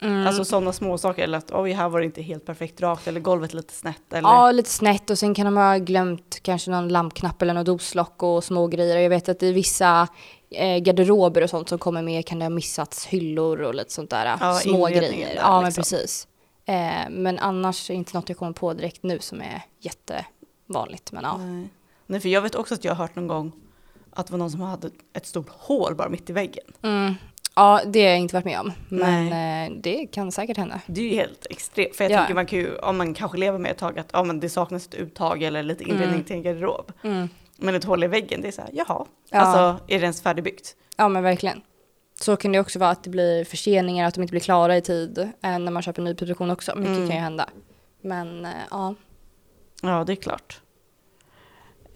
Mm. 0.02 0.26
alltså 0.26 0.44
sådana 0.44 0.72
små 0.72 0.99
saker 0.99 1.22
eller 1.22 1.38
att 1.38 1.52
oj, 1.52 1.72
här 1.72 1.88
var 1.88 2.00
det 2.00 2.06
inte 2.06 2.22
helt 2.22 2.46
perfekt 2.46 2.81
rakt 2.81 3.08
eller 3.08 3.20
golvet 3.20 3.54
lite 3.54 3.72
snett 3.72 4.12
eller 4.12 4.28
Ja, 4.28 4.50
lite 4.50 4.70
snett 4.70 5.10
och 5.10 5.19
sen 5.19 5.34
kan 5.34 5.44
de 5.44 5.56
ha 5.56 5.76
glömt 5.76 6.40
kanske 6.43 6.70
någon 6.70 6.88
lampknapp 6.88 7.43
eller 7.43 7.54
något 7.54 7.66
doslock 7.66 8.22
och 8.22 8.44
små 8.44 8.66
grejer. 8.66 8.96
Jag 8.96 9.10
vet 9.10 9.28
att 9.28 9.43
i 9.43 9.52
vissa 9.52 10.08
eh, 10.50 10.78
garderober 10.78 11.43
och 11.43 11.50
sånt 11.50 11.69
som 11.69 11.78
kommer 11.78 12.02
med 12.02 12.26
kan 12.26 12.38
det 12.38 12.44
ha 12.44 12.50
missats 12.50 13.06
hyllor 13.06 13.60
och 13.60 13.75
lite 13.75 13.93
sånt 13.93 14.10
där. 14.10 14.37
Ja, 14.40 14.54
små 14.54 14.87
grejer. 14.87 15.34
där, 15.34 15.34
ja, 15.37 15.56
men 15.56 15.64
liksom. 15.64 15.82
precis. 15.82 16.28
Eh, 16.64 17.10
men 17.10 17.38
annars 17.38 17.90
är 17.90 17.94
det 17.94 17.99
inte 17.99 18.16
något 18.16 18.28
jag 18.28 18.38
kommer 18.38 18.52
på 18.52 18.72
direkt 18.72 19.02
nu 19.02 19.19
som 19.19 19.40
är 19.40 19.62
jättevanligt. 19.81 21.12
Men 21.12 21.25
ja. 21.25 21.37
Nej. 21.37 21.69
Nej, 22.06 22.20
för 22.20 22.28
jag 22.28 22.43
vet 22.43 22.54
också 22.54 22.75
att 22.75 22.84
jag 22.84 22.94
har 22.94 23.04
hört 23.04 23.16
någon 23.16 23.26
gång 23.26 23.52
att 24.10 24.26
det 24.26 24.32
var 24.32 24.38
någon 24.38 24.50
som 24.50 24.60
hade 24.60 24.90
ett 25.12 25.26
stort 25.26 25.49
hål 25.49 25.94
bara 25.94 26.08
mitt 26.08 26.31
i 26.31 26.32
väggen. 26.32 26.64
Mm. 26.82 27.14
Ja, 27.54 27.81
det 27.87 28.02
har 28.02 28.08
jag 28.10 28.19
inte 28.19 28.34
varit 28.34 28.44
med 28.44 28.60
om. 28.60 28.72
Men 28.88 29.26
eh, 29.72 29.76
det 29.82 30.06
kan 30.06 30.32
säkert 30.32 30.56
hända. 30.56 30.81
Det 30.87 31.00
är 31.00 31.04
ju 31.04 31.14
helt 31.14 31.46
extremt, 31.50 31.96
för 31.96 32.04
jag 32.04 32.12
Ja. 32.12 32.19
tänker 32.19 32.34
man 32.34 32.46
kan 32.46 32.58
ju, 32.58 32.76
om 32.78 32.96
man 32.99 33.14
kanske 33.14 33.38
lever 33.38 33.58
med 33.58 33.70
ett 33.70 33.78
tag 33.78 33.99
att 33.99 34.10
ja, 34.12 34.22
men 34.25 34.40
det 34.40 34.49
saknas 34.49 34.87
ett 34.87 34.94
uttag 34.94 35.43
eller 35.43 35.62
lite 35.62 35.84
inredning 35.84 36.08
Mm. 36.14 36.25
till 36.25 36.37
en 36.37 36.43
garderob. 36.43 36.93
Mm. 37.04 37.28
Men 37.56 37.75
ett 37.75 37.84
hål 37.84 38.04
i 38.04 38.06
väggen, 38.06 38.40
det 38.40 38.49
är 38.49 38.52
så 38.52 38.60
här, 38.62 38.70
jaha, 38.72 39.06
Ja. 39.31 39.38
alltså 39.40 39.84
är 39.88 39.99
det 39.99 40.02
ens 40.04 40.22
färdigbyggt? 40.22 40.76
Ja, 40.96 41.08
men 41.08 41.22
verkligen. 41.22 41.60
Så 42.20 42.37
kan 42.37 42.52
det 42.52 42.58
också 42.60 42.78
vara 42.78 42.90
att 42.90 43.04
det 43.04 43.10
blir 43.10 43.44
förseningar, 43.44 44.08
att 44.08 44.14
de 44.14 44.22
inte 44.22 44.31
blir 44.32 44.40
klara 44.40 44.76
i 44.76 44.81
tid 44.81 45.19
eh, 45.19 45.28
när 45.58 45.70
man 45.70 45.82
köper 45.82 46.02
ny 46.02 46.14
produktion 46.14 46.50
också. 46.50 46.75
Mycket 46.76 46.96
Mm. 46.96 47.08
kan 47.08 47.16
ju 47.16 47.22
hända. 47.22 47.49
Men 48.00 48.44
eh, 48.44 48.50
ja. 48.70 48.94
Ja, 49.82 50.04
det 50.04 50.12
är 50.12 50.16
klart. 50.16 50.60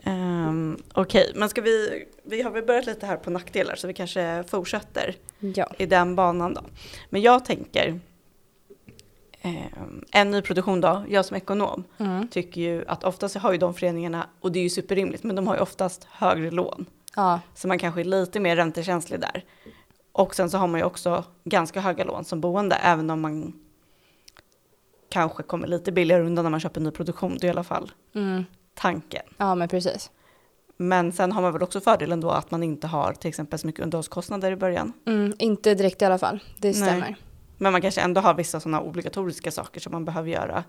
Um, 0.06 0.82
Okej, 0.94 1.32
men 1.34 1.48
ska 1.48 1.60
vi, 1.60 2.04
vi 2.22 2.42
har 2.42 2.50
väl 2.50 2.64
börjat 2.64 2.86
lite 2.86 3.06
här 3.06 3.16
på 3.16 3.30
nackdelar 3.30 3.74
så 3.76 3.86
vi 3.86 3.94
kanske 3.94 4.44
fortsätter 4.48 5.16
Ja. 5.38 5.66
i 5.78 5.86
den 5.86 6.16
banan 6.16 6.54
då. 6.54 6.60
Men 7.10 7.22
jag 7.22 7.44
tänker, 7.44 8.00
ehm, 9.42 10.04
en 10.12 10.30
ny 10.30 10.42
produktion 10.42 10.80
då, 10.80 11.04
jag 11.08 11.24
som 11.24 11.36
ekonom, 11.36 11.84
Mm. 11.98 12.28
tycker 12.28 12.60
ju 12.60 12.84
att 12.88 13.04
oftast 13.04 13.36
har 13.36 13.52
ju 13.52 13.58
de 13.58 13.74
föreningarna, 13.74 14.26
och 14.40 14.52
det 14.52 14.58
är 14.58 14.62
ju 14.62 14.70
superrimligt, 14.70 15.22
men 15.24 15.36
de 15.36 15.46
har 15.46 15.54
ju 15.54 15.60
oftast 15.60 16.04
högre 16.10 16.50
lån. 16.50 16.86
Ja. 17.16 17.40
Så 17.54 17.68
man 17.68 17.78
kanske 17.78 18.00
är 18.00 18.04
lite 18.04 18.40
mer 18.40 18.56
räntekänslig 18.56 19.20
där. 19.20 19.44
Och 20.12 20.34
sen 20.34 20.50
så 20.50 20.58
har 20.58 20.66
man 20.66 20.80
ju 20.80 20.84
också 20.86 21.24
ganska 21.44 21.80
höga 21.80 22.04
lån 22.04 22.24
som 22.24 22.40
boende, 22.40 22.74
även 22.74 23.10
om 23.10 23.20
man 23.20 23.52
kanske 25.08 25.42
kommer 25.42 25.66
lite 25.68 25.92
billigare 25.92 26.22
undan 26.22 26.42
när 26.44 26.50
man 26.50 26.60
köper 26.60 26.80
ny 26.80 26.90
produktion. 26.90 27.36
Det 27.40 27.44
är 27.44 27.48
i 27.48 27.50
alla 27.50 27.64
fall 27.64 27.92
Mm. 28.14 28.44
Tanken. 28.76 29.22
ja, 29.36 29.54
men 29.54 29.68
precis. 29.68 30.10
Men 30.76 31.12
sen 31.12 31.32
har 31.32 31.42
man 31.42 31.52
väl 31.52 31.62
också 31.62 31.80
fördelen 31.80 32.20
då 32.20 32.30
att 32.30 32.50
man 32.50 32.62
inte 32.62 32.86
har 32.86 33.12
till 33.12 33.28
exempel 33.28 33.58
så 33.58 33.66
mycket 33.66 33.82
underhållskostnader 33.82 34.52
i 34.52 34.56
början. 34.56 34.92
Mm. 35.06 35.34
Inte 35.38 35.74
direkt 35.74 36.02
i 36.02 36.04
alla 36.04 36.18
fall. 36.18 36.38
Det 36.58 36.68
Nej. 36.68 36.74
stämmer. 36.74 37.16
Men 37.58 37.72
man 37.72 37.82
kanske 37.82 38.00
ändå 38.00 38.20
har 38.20 38.34
vissa 38.34 38.60
sådana 38.60 38.80
obligatoriska 38.80 39.50
saker 39.50 39.80
som 39.80 39.92
man 39.92 40.04
behöver 40.04 40.30
göra. 40.30 40.64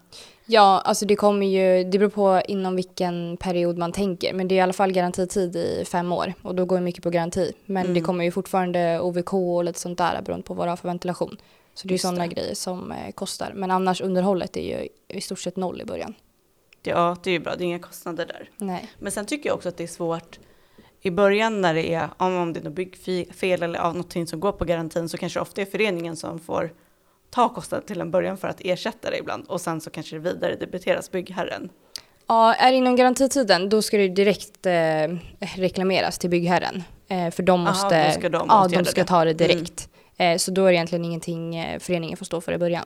Ja, 0.46 0.82
alltså 0.86 1.06
det 1.06 1.16
kommer 1.16 1.46
ju, 1.46 1.84
det 1.84 2.00
beror 2.00 2.10
på 2.10 2.42
inom 2.48 2.76
vilken 2.76 3.38
period 3.38 3.78
man 3.78 3.92
tänker. 3.92 4.34
Men 4.34 4.48
det 4.48 4.56
är 4.56 4.58
i 4.58 4.62
alla 4.62 4.74
fall 4.74 4.92
garantitid 4.92 5.56
i 5.56 5.84
fem 5.92 6.12
år 6.12 6.34
och 6.42 6.56
då 6.56 6.66
går 6.66 6.76
det 6.78 6.82
mycket 6.84 7.04
på 7.04 7.10
garanti. 7.10 7.54
Men 7.66 7.84
Mm. 7.84 7.94
det 7.94 8.02
kommer 8.02 8.24
ju 8.24 8.32
fortfarande 8.32 9.00
OVK 9.00 9.34
och 9.34 9.64
lite 9.64 9.80
sånt 9.80 9.98
där 9.98 10.22
beroende 10.22 10.44
på 10.48 10.54
vad 10.54 10.68
det 10.68 10.72
har 10.72 10.78
för 10.78 10.88
ventilation. 10.88 11.38
Så 11.74 11.88
det 11.88 11.94
är 11.94 11.98
sådana 11.98 12.28
grejer 12.28 12.56
som 12.56 12.92
eh, 12.92 13.12
kostar. 13.12 13.52
Men 13.56 13.72
annars 13.72 14.02
underhållet 14.02 14.58
är 14.58 14.62
ju 14.80 14.88
i 15.08 15.22
stort 15.22 15.40
sett 15.40 15.56
noll 15.56 15.82
i 15.82 15.86
början. 15.86 16.14
Ja, 16.90 17.18
det 17.24 17.30
är 17.30 17.32
ju 17.32 17.40
bra, 17.40 17.56
det 17.56 17.64
är 17.64 17.66
inga 17.66 17.80
kostnader 17.80 18.26
där. 18.26 18.50
Nej. 18.58 18.90
Men 19.00 19.12
sen 19.12 19.26
tycker 19.26 19.50
jag 19.50 19.56
också 19.56 19.70
att 19.70 19.78
det 19.78 19.84
är 19.84 19.88
svårt 19.88 20.40
i 21.02 21.12
början 21.12 21.62
när 21.62 21.74
det 21.74 21.94
är, 21.94 22.10
om 22.18 22.36
om 22.38 22.54
det 22.54 22.60
är 22.60 22.64
något 22.64 22.74
byggfel 22.74 23.64
eller 23.64 23.80
av 23.80 23.94
någonting 23.94 24.28
som 24.28 24.40
går 24.40 24.52
på 24.52 24.66
garantin 24.66 25.10
så 25.10 25.18
kanske 25.18 25.40
det 25.40 25.42
ofta 25.42 25.62
är 25.62 25.66
föreningen 25.66 26.16
som 26.16 26.40
får 26.40 26.74
ta 27.30 27.50
kostnaden 27.50 27.88
till 27.88 28.02
en 28.02 28.12
början 28.12 28.38
för 28.38 28.48
att 28.48 28.62
ersätta 28.62 29.10
det 29.10 29.18
ibland 29.18 29.46
och 29.48 29.62
sen 29.62 29.82
så 29.82 29.90
kanske 29.90 30.16
det 30.16 30.20
vidare 30.20 30.56
debiteras 30.56 31.12
byggherren. 31.12 31.70
Ja, 32.28 32.54
är 32.54 32.72
det 32.72 32.78
inom 32.78 32.96
garantitiden 32.96 33.70
då 33.70 33.82
ska 33.82 33.98
det 33.98 34.08
direkt 34.08 34.66
eh, 34.66 35.18
reklameras 35.56 36.18
till 36.18 36.30
byggherren. 36.30 36.84
Eh, 37.08 37.32
för 37.32 37.44
de 37.44 37.62
Aha, 37.62 37.70
måste, 37.70 38.12
ska 38.12 38.30
de 38.30 38.46
ja, 38.50 38.68
de 38.72 38.86
ska 38.86 39.02
det. 39.02 39.08
ta 39.08 39.26
det 39.26 39.34
direkt. 39.34 39.90
Eh, 40.18 40.38
så 40.38 40.52
då 40.52 40.66
är 40.66 40.68
det 40.68 40.76
egentligen 40.76 41.06
ingenting 41.06 41.56
eh, 41.56 41.80
föreningen 41.80 42.18
får 42.18 42.26
stå 42.26 42.42
för 42.42 42.52
i 42.52 42.58
början. 42.58 42.86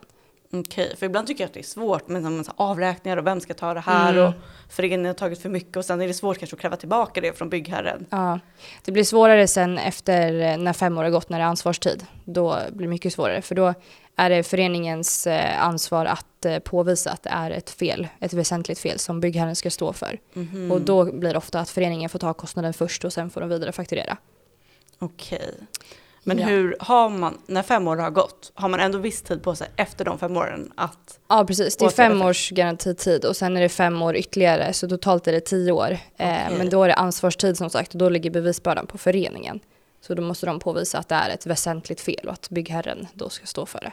Okej, 0.53 0.95
för 0.97 1.05
ibland 1.05 1.27
tycker 1.27 1.43
jag 1.43 1.47
att 1.47 1.53
det 1.53 1.59
är 1.59 1.63
svårt 1.63 2.07
med 2.07 2.45
så 2.45 2.51
avräkningar 2.55 3.17
och 3.17 3.27
vem 3.27 3.41
ska 3.41 3.53
ta 3.53 3.73
det 3.73 3.79
här 3.79 4.13
Mm. 4.13 4.25
och 4.25 4.33
föreningen 4.69 5.05
har 5.05 5.13
tagit 5.13 5.41
för 5.41 5.49
mycket 5.49 5.77
och 5.77 5.85
sen 5.85 6.01
är 6.01 6.07
det 6.07 6.13
svårt 6.13 6.37
kanske 6.37 6.55
att 6.55 6.61
kräva 6.61 6.75
tillbaka 6.77 7.21
det 7.21 7.37
från 7.37 7.49
byggherren. 7.49 8.05
Ja, 8.09 8.39
det 8.85 8.91
blir 8.91 9.03
svårare 9.03 9.47
sen 9.47 9.77
efter 9.77 10.41
eh, 10.41 10.57
när 10.57 10.73
fem 10.73 10.97
år 10.97 11.03
har 11.03 11.09
gått, 11.09 11.29
när 11.29 11.37
det 11.39 11.43
är 11.43 11.47
ansvarstid. 11.47 12.05
Då 12.25 12.57
blir 12.71 12.87
det 12.87 12.89
mycket 12.89 13.13
svårare, 13.13 13.41
för 13.41 13.55
då 13.55 13.73
är 14.15 14.29
det 14.29 14.43
föreningens 14.43 15.27
eh, 15.27 15.63
ansvar 15.63 16.05
att 16.05 16.45
eh, 16.45 16.59
påvisa 16.59 17.11
att 17.11 17.23
det 17.23 17.29
är 17.29 17.51
ett 17.51 17.69
fel, 17.69 18.07
ett 18.19 18.33
väsentligt 18.33 18.79
fel 18.79 18.99
som 18.99 19.19
byggherren 19.19 19.55
ska 19.55 19.69
stå 19.69 19.93
för. 19.93 20.19
Mhm. 20.33 20.71
Och 20.71 20.81
då 20.81 21.05
blir 21.05 21.31
det 21.31 21.37
ofta 21.37 21.59
att 21.59 21.69
föreningen 21.69 22.09
får 22.09 22.19
ta 22.19 22.33
kostnaden 22.33 22.73
först 22.73 23.05
och 23.05 23.13
sen 23.13 23.29
får 23.29 23.41
de 23.41 23.49
vidare 23.49 23.71
fakturera. 23.71 24.17
Okej. 24.99 25.53
Men 26.23 26.37
Ja. 26.39 26.45
hur 26.47 26.75
har 26.79 27.09
man, 27.09 27.37
när 27.45 27.63
fem 27.63 27.87
år 27.87 27.97
har 27.97 28.09
gått, 28.11 28.51
har 28.55 28.69
man 28.69 28.79
ändå 28.79 28.97
viss 28.97 29.21
tid 29.21 29.43
på 29.43 29.55
sig 29.55 29.67
efter 29.75 30.05
de 30.05 30.19
fem 30.19 30.37
åren 30.37 30.71
att, 30.75 31.19
Ja, 31.29 31.45
precis. 31.47 31.77
Det 31.77 31.85
är 31.85 31.89
fem 31.89 32.21
års 32.21 32.49
garantitid 32.51 33.25
och 33.25 33.35
sen 33.35 33.57
är 33.57 33.61
det 33.61 33.69
fem 33.69 34.01
år 34.01 34.15
ytterligare, 34.15 34.73
så 34.73 34.89
totalt 34.89 35.27
är 35.27 35.31
det 35.31 35.39
tio 35.41 35.71
år. 35.71 35.91
Eh, 35.91 35.97
Okej. 36.45 36.57
men 36.57 36.69
då 36.69 36.83
är 36.83 36.87
det 36.87 36.93
ansvarstid 36.93 37.57
som 37.57 37.69
sagt 37.69 37.91
och 37.93 37.97
då 37.97 38.09
ligger 38.09 38.29
bevisbördan 38.31 38.87
på 38.87 38.97
föreningen. 38.97 39.59
Så 40.01 40.13
då 40.13 40.21
måste 40.21 40.45
de 40.45 40.59
påvisa 40.59 40.97
att 40.99 41.09
det 41.09 41.15
är 41.15 41.29
ett 41.29 41.45
väsentligt 41.45 42.01
fel 42.01 42.27
och 42.27 42.33
att 42.33 42.49
byggherren 42.49 43.07
då 43.13 43.29
ska 43.29 43.45
stå 43.45 43.65
för 43.65 43.79
det. 43.79 43.91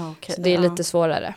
Okej, 0.00 0.34
Så 0.34 0.40
det 0.40 0.50
är 0.50 0.54
ja. 0.54 0.60
lite 0.60 0.84
svårare. 0.84 1.34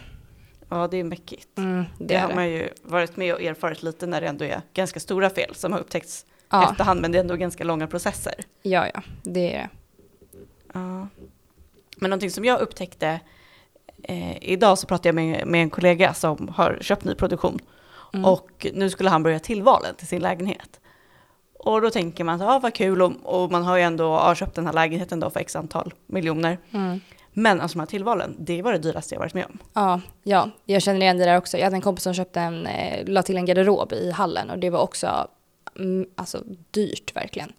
Ja, 0.69 0.87
det 0.91 0.97
är 0.97 1.03
mäckigt. 1.03 1.57
Mm, 1.57 1.83
Det, 1.99 2.05
det 2.05 2.17
har 2.17 2.29
det. 2.29 2.35
man 2.35 2.49
ju 2.49 2.69
varit 2.81 3.17
med 3.17 3.33
och 3.33 3.41
erfarit 3.41 3.83
lite 3.83 4.05
när 4.07 4.21
det 4.21 4.27
ändå 4.27 4.45
är 4.45 4.61
ganska 4.73 4.99
stora 4.99 5.29
fel 5.29 5.55
som 5.55 5.71
har 5.73 5.79
upptäckts 5.79 6.25
Ja, 6.49 6.71
efterhand, 6.71 7.01
men 7.01 7.11
det 7.11 7.17
är 7.17 7.19
ändå 7.19 7.35
ganska 7.35 7.63
långa 7.63 7.87
processer. 7.87 8.33
ja, 8.61 8.87
ja, 8.93 9.01
det 9.23 9.53
är 9.53 9.57
det. 9.57 9.69
Ja. 10.75 11.07
Men 11.97 12.09
någonting 12.09 12.31
som 12.31 12.45
jag 12.45 12.59
upptäckte, 12.59 13.19
eh, 14.03 14.43
idag 14.43 14.77
så 14.77 14.87
pratade 14.87 15.07
jag 15.07 15.15
med, 15.15 15.47
med 15.47 15.61
en 15.61 15.69
kollega 15.69 16.13
som 16.13 16.49
har 16.55 16.77
köpt 16.81 17.03
ny 17.03 17.15
produktion 17.15 17.59
Mm. 18.15 18.25
och 18.25 18.67
nu 18.73 18.89
skulle 18.89 19.09
han 19.09 19.23
börja 19.23 19.39
tillvalen 19.39 19.95
till 19.95 20.07
sin 20.07 20.21
lägenhet. 20.21 20.79
Och 21.59 21.81
då 21.81 21.89
tänker 21.89 22.23
man, 22.23 22.39
ja 22.39 22.55
ah, 22.55 22.59
vad 22.59 22.73
kul 22.73 23.01
och, 23.01 23.11
och 23.23 23.51
man 23.51 23.63
har 23.63 23.77
ju 23.77 23.83
ändå 23.83 24.03
ja, 24.03 24.35
köpt 24.35 24.55
den 24.55 24.65
här 24.65 24.73
lägenheten 24.73 25.19
då 25.19 25.29
för 25.29 25.39
x 25.39 25.55
antal 25.55 25.93
miljoner. 26.05 26.57
Mm. 26.71 27.01
Men 27.33 27.61
alltså 27.61 27.75
de 27.75 27.79
här 27.79 27.87
tillvalen, 27.87 28.35
det 28.39 28.61
var 28.61 28.71
det 28.71 28.77
dyraste 28.77 29.15
jag 29.15 29.19
varit 29.19 29.33
med 29.33 29.45
om. 29.45 29.57
Ja, 29.73 30.01
ja, 30.23 30.49
jag 30.65 30.81
känner 30.81 31.01
igen 31.01 31.17
det 31.17 31.25
där 31.25 31.37
också. 31.37 31.57
Jag 31.57 31.63
hade 31.63 31.75
en 31.75 31.81
kompis 31.81 32.03
som 32.03 32.13
köpte 32.13 32.39
en, 32.39 32.67
eh, 32.67 33.07
la 33.07 33.23
till 33.23 33.37
en 33.37 33.45
garderob 33.45 33.93
i 33.93 34.11
hallen 34.11 34.49
och 34.49 34.59
det 34.59 34.69
var 34.69 34.79
också 34.79 35.27
mm, 35.79 36.05
alltså, 36.15 36.43
dyrt 36.71 37.15
verkligen. 37.15 37.53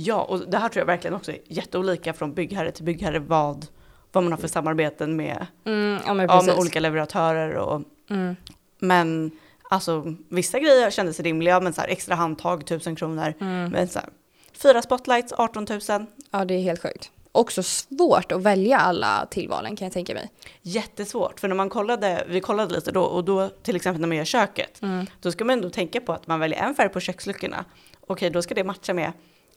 Ja, 0.00 0.22
och 0.22 0.40
det 0.50 0.58
här 0.58 0.68
tror 0.68 0.80
jag 0.80 0.86
verkligen 0.86 1.14
också 1.14 1.32
är 1.32 1.38
jätteolika 1.46 2.12
från 2.12 2.34
byggherre 2.34 2.70
till 2.72 2.84
byggherre 2.84 3.18
vad, 3.18 3.66
vad 4.12 4.24
man 4.24 4.32
har 4.32 4.38
för 4.38 4.48
samarbeten 4.48 5.16
med, 5.16 5.46
Mm, 5.64 5.98
ja, 6.06 6.22
ja, 6.28 6.42
med 6.42 6.54
olika 6.58 6.80
leverantörer. 6.80 7.54
Och, 7.54 7.82
Mm, 8.10 8.36
men 8.78 9.30
alltså 9.70 10.14
vissa 10.28 10.58
grejer 10.58 10.90
kändes 10.90 11.20
rimliga, 11.20 11.60
men 11.60 11.72
så 11.72 11.80
här, 11.80 11.88
extra 11.88 12.14
handtag 12.14 12.62
1000 12.62 12.96
kronor. 12.96 13.34
mm. 13.40 13.70
Men 13.70 13.88
så 13.88 13.98
här, 13.98 14.08
fyra 14.52 14.82
spotlights 14.82 15.32
18 15.32 15.66
000. 15.88 16.06
Ja, 16.30 16.44
det 16.44 16.54
är 16.54 16.62
helt 16.62 16.82
sjukt. 16.82 17.10
Också 17.32 17.62
svårt 17.62 18.32
att 18.32 18.42
välja 18.42 18.78
alla 18.78 19.26
tillvalen 19.30 19.76
kan 19.76 19.86
jag 19.86 19.92
tänka 19.92 20.14
mig. 20.14 20.30
Jättesvårt, 20.62 21.40
för 21.40 21.48
när 21.48 21.56
man 21.56 21.70
kollade, 21.70 22.24
vi 22.28 22.40
kollade 22.40 22.74
lite 22.74 22.90
då, 22.92 23.02
och 23.02 23.24
då 23.24 23.48
till 23.48 23.76
exempel 23.76 24.00
när 24.00 24.08
man 24.08 24.16
gör 24.16 24.24
köket, 24.24 24.82
Mm. 24.82 25.06
då 25.20 25.32
ska 25.32 25.44
man 25.44 25.52
ändå 25.56 25.70
tänka 25.70 26.00
på 26.00 26.12
att 26.12 26.26
man 26.26 26.40
väljer 26.40 26.58
en 26.62 26.74
färg 26.74 26.88
på 26.88 27.00
köksluckorna. 27.00 27.64
Okej, 28.06 28.30
då 28.30 28.42
ska 28.42 28.54
det 28.54 28.64
matcha 28.64 28.94
med 28.94 29.12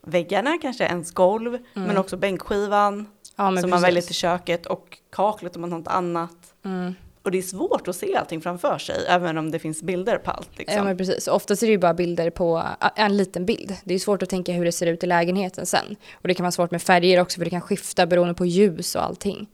väggarna, 0.06 0.58
kanske 0.62 0.84
ens 0.84 1.12
golv, 1.12 1.58
men 1.74 1.98
också 1.98 2.16
bänkskivan 2.16 3.06
Ja, 3.36 3.44
som 3.46 3.54
man 3.54 3.62
precis. 3.62 3.84
väljer 3.84 4.02
till 4.02 4.14
köket 4.14 4.66
och 4.66 4.98
kaklet 5.12 5.56
om 5.56 5.60
man 5.60 5.72
har 5.72 5.78
något 5.78 5.88
annat. 5.88 6.54
Mm. 6.64 6.94
Och 7.22 7.30
det 7.30 7.38
är 7.38 7.42
svårt 7.42 7.88
att 7.88 7.96
se 7.96 8.16
allting 8.16 8.40
framför 8.40 8.78
sig, 8.78 9.04
även 9.08 9.38
om 9.38 9.50
det 9.50 9.58
finns 9.58 9.82
bilder 9.82 10.18
på 10.18 10.30
allt. 10.30 10.58
Liksom. 10.58 10.76
Ja 10.76 10.84
men 10.84 10.96
precis, 10.96 11.28
oftast 11.28 11.62
är 11.62 11.66
det 11.66 11.70
ju 11.70 11.78
bara 11.78 11.94
bilder 11.94 12.30
på 12.30 12.62
en 12.96 13.16
liten 13.16 13.46
bild. 13.46 13.76
Det 13.84 13.94
är 13.94 13.98
svårt 13.98 14.22
att 14.22 14.28
tänka 14.28 14.52
hur 14.52 14.64
det 14.64 14.72
ser 14.72 14.86
ut 14.86 15.04
i 15.04 15.06
lägenheten 15.06 15.66
sen. 15.66 15.96
Och 16.14 16.28
det 16.28 16.34
kan 16.34 16.44
vara 16.44 16.52
svårt 16.52 16.70
med 16.70 16.82
färger 16.82 17.20
också 17.20 17.38
för 17.38 17.44
det 17.44 17.50
kan 17.50 17.60
skifta 17.60 18.06
beroende 18.06 18.34
på 18.34 18.46
ljus 18.46 18.94
och 18.94 19.04
allting. 19.04 19.48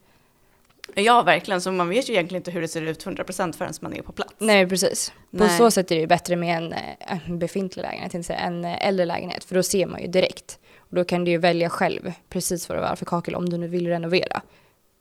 Ja, 0.95 1.23
verkligen. 1.23 1.61
Så 1.61 1.73
man 1.73 1.88
vet 1.88 2.09
ju 2.09 2.12
egentligen 2.12 2.40
inte 2.40 2.50
hur 2.50 2.61
det 2.61 2.68
ser 2.68 2.83
ut 2.83 3.04
100% 3.07 3.52
förrän 3.57 3.73
man 3.80 3.95
är 3.95 4.02
på 4.02 4.12
plats. 4.12 4.35
Nej 4.38 4.68
precis. 4.68 5.12
På 5.30 5.45
Nej. 5.45 5.59
så 5.59 5.71
sätt 5.71 5.90
är 5.90 5.95
det 5.95 6.00
ju 6.00 6.07
bättre 6.07 6.37
med 6.37 6.57
en, 6.57 6.73
eh, 6.73 7.26
en 7.26 7.38
befintlig 7.38 7.83
lägenhet, 7.83 8.26
säga, 8.26 8.38
en 8.38 8.64
eh, 8.64 8.87
äldre 8.87 9.07
lägenhet. 9.07 9.45
För 9.45 9.54
då 9.54 9.62
ser 9.62 9.87
man 9.87 10.00
ju 10.02 10.07
direkt. 10.07 10.59
Och 10.78 10.97
då 10.97 11.04
kan 11.04 11.25
du 11.25 11.30
ju 11.30 11.38
välja 11.38 11.68
själv 11.71 12.12
precis 12.28 12.68
vad 12.68 12.78
det 12.78 12.83
var 12.83 12.97
för 12.97 13.04
kakel 13.04 13.35
om 13.35 13.49
du 13.49 13.57
nu 13.59 13.68
vill 13.68 13.87
renovera. 13.88 14.42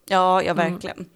Ja, 0.10 0.42
ja 0.44 0.52
Mm. 0.52 0.72
verkligen. 0.72 1.10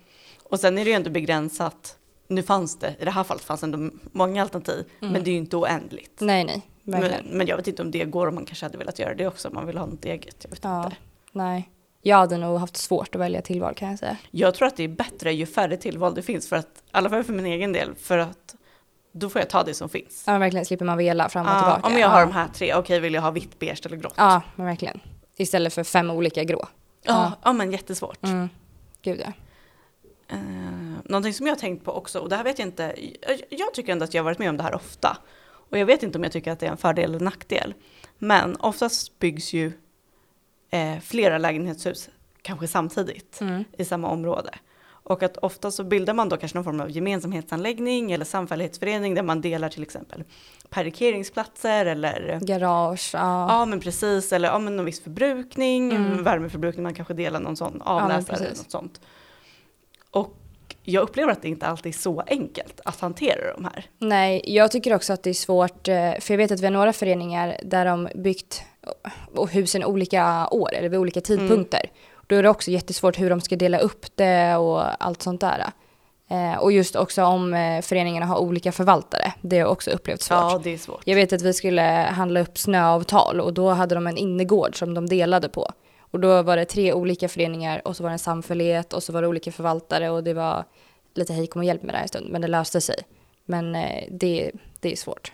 Och 0.43 0.59
sen 0.59 0.77
är 0.77 0.83
det 0.85 0.89
ju 0.89 0.95
ändå 0.95 1.09
begränsat. 1.09 1.97
Nu 2.27 2.43
fanns 2.43 2.79
det, 2.79 2.95
i 2.99 3.05
det 3.05 3.11
här 3.11 3.23
fallet 3.23 3.43
fanns 3.43 3.63
ändå 3.63 3.89
många 4.11 4.41
alternativ, 4.41 4.85
men 4.99 5.13
det 5.23 5.29
är 5.29 5.31
ju 5.31 5.37
inte 5.37 5.55
oändligt. 5.57 6.17
Nej 6.19 6.43
nej, 6.43 6.61
Men, 6.83 7.03
Mm. 7.03 7.25
men 7.25 7.47
jag 7.47 7.57
vet 7.57 7.67
inte 7.67 7.81
om 7.81 7.91
det 7.91 8.05
går 8.05 8.27
om 8.27 8.35
man 8.35 8.45
kanske 8.45 8.65
hade 8.65 8.77
velat 8.77 8.99
göra 8.99 9.13
det 9.15 9.27
också, 9.27 9.47
om 9.47 9.53
man 9.53 9.67
vill 9.67 9.77
ha 9.77 9.85
något 9.85 10.05
eget. 10.05 10.35
Jag, 10.43 10.49
vet 10.49 10.59
Ja, 10.63 10.85
inte. 10.85 10.95
nej. 11.31 11.69
Jag 12.01 12.17
hade 12.17 12.37
nog 12.37 12.59
haft 12.59 12.77
svårt 12.77 13.15
att 13.15 13.21
välja 13.21 13.41
tillval 13.41 13.75
kan 13.75 13.89
jag 13.89 13.99
säga. 13.99 14.17
jag 14.31 14.53
tror 14.55 14.67
att 14.67 14.77
det 14.77 14.83
är 14.83 14.87
bättre 14.87 15.33
ju 15.33 15.45
färre 15.45 15.77
tillval 15.77 16.15
det 16.15 16.21
finns, 16.21 16.49
för 16.49 16.55
att, 16.55 16.65
i 16.65 16.89
alla 16.91 17.09
fall 17.09 17.23
för 17.23 17.33
min 17.33 17.45
egen 17.45 17.73
del, 17.73 17.95
för 17.95 18.17
att 18.17 18.55
då 19.11 19.29
får 19.29 19.41
jag 19.41 19.49
ta 19.49 19.63
det 19.63 19.73
som 19.73 19.89
finns. 19.89 20.23
Ja 20.27 20.31
men 20.31 20.41
verkligen 20.41 20.65
slipper 20.65 20.85
man 20.85 20.97
vela 20.97 21.29
fram 21.29 21.45
och 21.45 21.51
Ja, 21.51 21.59
tillbaka. 21.59 21.87
om 21.87 21.99
jag 22.01 22.09
har 22.09 22.19
ja. 22.19 22.25
de 22.25 22.31
här 22.31 22.47
tre, 22.47 22.75
okej 22.75 22.99
vill 22.99 23.13
jag 23.13 23.21
ha 23.21 23.31
vitt, 23.31 23.59
beige 23.59 23.85
eller 23.85 23.97
grått? 23.97 24.13
Ja 24.17 24.41
men 24.55 24.65
verkligen. 24.65 24.99
Istället 25.37 25.73
för 25.73 25.83
fem 25.83 26.09
olika 26.11 26.43
grå. 26.43 26.67
ja, 27.03 27.31
ja 27.43 27.53
men 27.53 27.71
jättesvårt. 27.71 28.23
Mm. 28.23 28.49
Gud 29.01 29.21
ja. 29.25 29.31
Eh, 30.27 30.37
någonting 31.05 31.33
som 31.33 31.47
jag 31.47 31.55
har 31.55 31.59
tänkt 31.59 31.85
på 31.85 31.91
också, 31.91 32.19
och 32.19 32.29
det 32.29 32.35
här 32.35 32.43
vet 32.43 32.59
jag 32.59 32.67
inte, 32.67 32.95
jag, 33.27 33.41
jag 33.49 33.73
tycker 33.73 33.91
ändå 33.91 34.03
att 34.03 34.13
jag 34.13 34.21
har 34.21 34.25
varit 34.25 34.39
med 34.39 34.49
om 34.49 34.57
det 34.57 34.63
här 34.63 34.75
ofta. 34.75 35.17
Och 35.69 35.77
jag 35.77 35.85
vet 35.85 36.03
inte 36.03 36.17
om 36.17 36.23
jag 36.23 36.33
tycker 36.33 36.51
att 36.51 36.59
det 36.59 36.65
är 36.67 36.71
en 36.71 36.77
fördel 36.77 37.09
eller 37.09 37.19
nackdel. 37.19 37.73
Men 38.17 38.55
oftast 38.55 39.19
byggs 39.19 39.53
ju 39.53 39.71
eh, 40.71 40.99
flera 40.99 41.37
lägenhetshus 41.37 42.09
kanske 42.41 42.67
samtidigt 42.67 43.41
Mm. 43.41 43.63
i 43.77 43.85
samma 43.85 44.07
område. 44.09 44.49
Och 45.03 45.23
att 45.23 45.37
ofta 45.37 45.71
så 45.71 45.83
bildar 45.83 46.13
man 46.13 46.29
då 46.29 46.37
kanske 46.37 46.57
någon 46.57 46.63
form 46.63 46.81
av 46.81 46.91
gemensamhetsanläggning 46.91 48.11
eller 48.11 48.25
samfällighetsförening 48.25 49.15
där 49.15 49.23
man 49.23 49.41
delar 49.41 49.69
till 49.69 49.83
exempel 49.83 50.23
parkeringsplatser 50.69 51.85
eller 51.85 52.39
Garage, 52.41 53.09
ja. 53.13 53.47
Ja 53.49 53.65
men 53.65 53.79
precis, 53.79 54.33
eller 54.33 54.47
ja, 54.47 54.59
men 54.59 54.75
någon 54.75 54.85
viss 54.85 55.01
förbrukning, 55.03 55.91
Mm. 55.91 56.23
värmeförbrukning, 56.23 56.83
man 56.83 56.93
kanske 56.93 57.13
delar 57.13 57.39
någon 57.39 57.57
sån 57.57 57.81
avläsare 57.81 58.35
eller 58.37 58.45
precis. 58.47 58.63
något 58.63 58.71
sånt. 58.71 59.01
Och 60.11 60.33
jag 60.83 61.01
upplever 61.03 61.31
att 61.31 61.41
det 61.41 61.47
inte 61.47 61.67
alltid 61.67 61.93
är 61.93 61.97
så 61.97 62.21
enkelt 62.27 62.81
att 62.85 62.99
hantera 62.99 63.53
de 63.53 63.65
här. 63.65 63.85
Nej, 63.97 64.41
jag 64.45 64.71
tycker 64.71 64.95
också 64.95 65.13
att 65.13 65.23
det 65.23 65.29
är 65.29 65.33
svårt, 65.33 65.87
eh, 65.87 65.95
för 66.19 66.33
jag 66.33 66.37
vet 66.37 66.51
att 66.51 66.59
vi 66.59 66.65
har 66.65 66.71
några 66.71 66.93
föreningar 66.93 67.57
där 67.63 67.85
de 67.85 68.07
byggt 68.15 68.63
och 69.35 69.51
husen 69.51 69.83
olika 69.83 70.47
år 70.51 70.73
eller 70.73 70.89
vid 70.89 70.99
olika 70.99 71.21
tidpunkter. 71.21 71.91
Då 72.27 72.35
är 72.35 72.43
det 72.43 72.49
också 72.49 72.71
jättesvårt 72.71 73.19
hur 73.19 73.29
de 73.29 73.41
ska 73.41 73.55
dela 73.55 73.79
upp 73.79 74.05
det 74.15 74.55
och 74.55 75.03
allt 75.03 75.21
sånt 75.21 75.41
där. 75.41 75.71
Eh, 76.29 76.57
och 76.57 76.71
just 76.71 76.95
också 76.95 77.23
om 77.23 77.53
eh, 77.53 77.81
föreningarna 77.81 78.25
har 78.25 78.37
olika 78.37 78.71
förvaltare, 78.71 79.33
det 79.41 79.55
har 79.55 79.59
jag 79.59 79.71
också 79.71 79.91
upplevt 79.91 80.21
svårt. 80.21 80.37
Ja, 80.37 80.61
det 80.63 80.73
är 80.73 80.77
svårt. 80.77 81.01
Jag 81.05 81.15
vet 81.15 81.33
att 81.33 81.41
vi 81.41 81.53
skulle 81.53 81.81
handla 82.11 82.39
upp 82.39 82.57
snöavtal 82.57 83.41
och 83.41 83.53
då 83.53 83.69
hade 83.69 83.95
de 83.95 84.07
en 84.07 84.17
innergård 84.17 84.79
som 84.79 84.93
de 84.93 85.09
delade 85.09 85.49
på. 85.49 85.71
Och 85.99 86.19
då 86.19 86.41
var 86.41 86.57
det 86.57 86.65
tre 86.65 86.93
olika 86.93 87.29
föreningar 87.29 87.81
och 87.87 87.95
så 87.95 88.03
var 88.03 88.09
det 88.09 88.13
en 88.13 88.19
samfällighet 88.19 88.93
och 88.93 89.03
så 89.03 89.13
var 89.13 89.21
det 89.21 89.27
olika 89.27 89.51
förvaltare 89.51 90.09
och 90.09 90.23
det 90.23 90.33
var 90.33 90.65
lite 91.13 91.33
hej 91.33 91.47
kom 91.47 91.59
och 91.59 91.65
hjälp 91.65 91.83
med 91.83 91.93
det 91.93 91.97
här 91.97 92.03
en 92.03 92.07
stund 92.07 92.31
men 92.31 92.41
det 92.41 92.47
löste 92.47 92.81
sig. 92.81 92.97
Men 93.45 93.75
eh, 93.75 94.03
det, 94.11 94.51
det 94.79 94.91
är 94.91 94.95
svårt. 94.95 95.31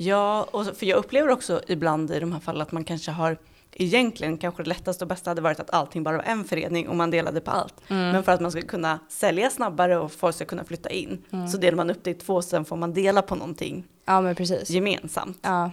Ja, 0.00 0.46
och 0.50 0.66
för 0.76 0.86
jag 0.86 0.96
upplever 0.98 1.28
också 1.28 1.60
ibland 1.66 2.10
i 2.10 2.20
de 2.20 2.32
här 2.32 2.40
fallen 2.40 2.62
att 2.62 2.72
man 2.72 2.84
kanske 2.84 3.10
har 3.10 3.36
Egentligen 3.80 4.38
kanske 4.38 4.62
det 4.62 4.68
lättaste 4.68 5.04
och 5.04 5.08
bästa 5.08 5.30
hade 5.30 5.40
varit 5.40 5.60
att 5.60 5.70
allting 5.74 6.02
bara 6.02 6.16
var 6.16 6.24
en 6.24 6.44
förening 6.44 6.88
och 6.88 6.96
man 6.96 7.10
delade 7.10 7.40
på 7.40 7.50
allt. 7.50 7.74
Men 7.88 8.24
för 8.24 8.32
att 8.32 8.40
man 8.40 8.50
ska 8.52 8.62
kunna 8.62 8.98
sälja 9.08 9.50
snabbare 9.50 9.98
och 9.98 10.12
folk 10.12 10.34
ska 10.34 10.44
kunna 10.44 10.64
flytta 10.64 10.90
in 10.90 11.22
så 11.52 11.58
delar 11.58 11.76
man 11.76 11.90
upp 11.90 12.04
det 12.04 12.10
i 12.10 12.14
två, 12.14 12.42
sen 12.42 12.64
får 12.64 12.76
man 12.76 12.92
dela 12.92 13.22
på 13.22 13.34
någonting 13.34 13.84
Ja 14.04 14.20
men 14.20 14.34
precis. 14.34 14.70
gemensamt. 14.70 15.38
Ja, 15.42 15.70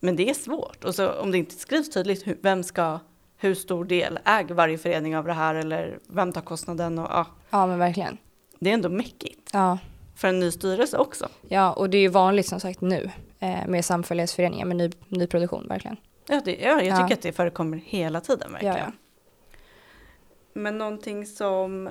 Men 0.00 0.16
det 0.16 0.30
är 0.30 0.34
svårt. 0.34 0.84
Och 0.84 0.94
så 0.94 1.08
om 1.12 1.30
det 1.30 1.38
inte 1.38 1.54
skrivs 1.54 1.90
tydligt, 1.90 2.26
hur, 2.26 2.38
vem 2.42 2.62
ska, 2.62 2.98
hur 3.36 3.54
stor 3.54 3.84
del 3.84 4.18
äger 4.24 4.54
varje 4.54 4.78
förening 4.78 5.16
av 5.16 5.24
det 5.24 5.32
här 5.32 5.54
eller 5.54 5.98
vem 6.06 6.32
tar 6.32 6.40
kostnaden? 6.40 6.98
Och, 6.98 7.08
ja, 7.10 7.26
ja 7.50 7.66
men 7.66 7.78
verkligen. 7.78 8.18
det 8.60 8.70
är 8.70 8.74
ändå 8.74 8.88
mäckigt 8.88 9.50
Ja. 9.52 9.78
För 10.20 10.28
en 10.28 10.40
ny 10.40 10.50
styrelse 10.50 10.98
också. 10.98 11.28
ja, 11.48 11.72
och 11.72 11.90
det 11.90 11.98
är 11.98 12.02
ju 12.02 12.08
vanligt 12.08 12.46
som 12.46 12.60
sagt 12.60 12.80
nu 12.80 13.10
eh, 13.38 13.66
med 13.68 13.84
samfällighetsföreningar 13.84 14.66
med 14.66 14.76
ny, 14.76 14.90
nyproduktion 15.08 15.66
verkligen. 15.68 15.96
Ja, 16.28 16.40
det, 16.44 16.56
ja, 16.56 16.68
jag 16.82 16.84
Ja. 16.86 16.96
tycker 17.02 17.14
att 17.14 17.22
det 17.22 17.32
förekommer 17.32 17.76
hela 17.84 18.20
tiden 18.20 18.52
verkligen. 18.52 18.76
Ja, 18.76 18.82
ja. 18.86 18.92
Men 20.52 20.78
någonting 20.78 21.26
som 21.26 21.86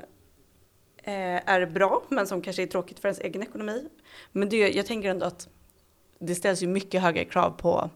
eh, 1.04 1.50
är 1.50 1.66
bra, 1.66 2.02
men 2.10 2.28
som 2.28 2.42
kanske 2.42 2.62
är 2.64 2.68
tråkigt 2.68 3.00
för 3.00 3.08
ens 3.08 3.20
egen 3.20 3.42
ekonomi. 3.44 3.88
Men 4.32 4.50
det, 4.50 4.58
jag 4.58 4.86
tänker 4.86 5.10
ändå 5.10 5.26
att 5.26 5.48
det 6.20 6.36
ställs 6.36 6.64
ju 6.64 6.68
mycket 6.68 7.02
högre 7.02 7.26
krav 7.26 7.50
på 7.52 7.90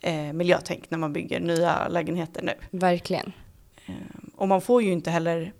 eh, 0.00 0.32
miljötänk 0.32 0.90
när 0.90 0.98
man 0.98 1.12
bygger 1.12 1.40
nya 1.40 1.88
lägenheter 1.88 2.42
nu. 2.42 2.52
Verkligen. 2.78 3.32
Och 4.36 4.48
man 4.48 4.60
får 4.60 4.82
ju 4.82 4.92
inte 4.92 5.10
heller, 5.10 5.52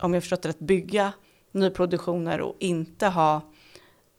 om 0.00 0.14
jag 0.14 0.22
förstått 0.22 0.42
det 0.42 0.48
rätt, 0.48 0.58
bygga 0.58 1.12
nyproduktioner 1.56 2.40
och 2.40 2.56
inte 2.58 3.06
ha 3.06 3.40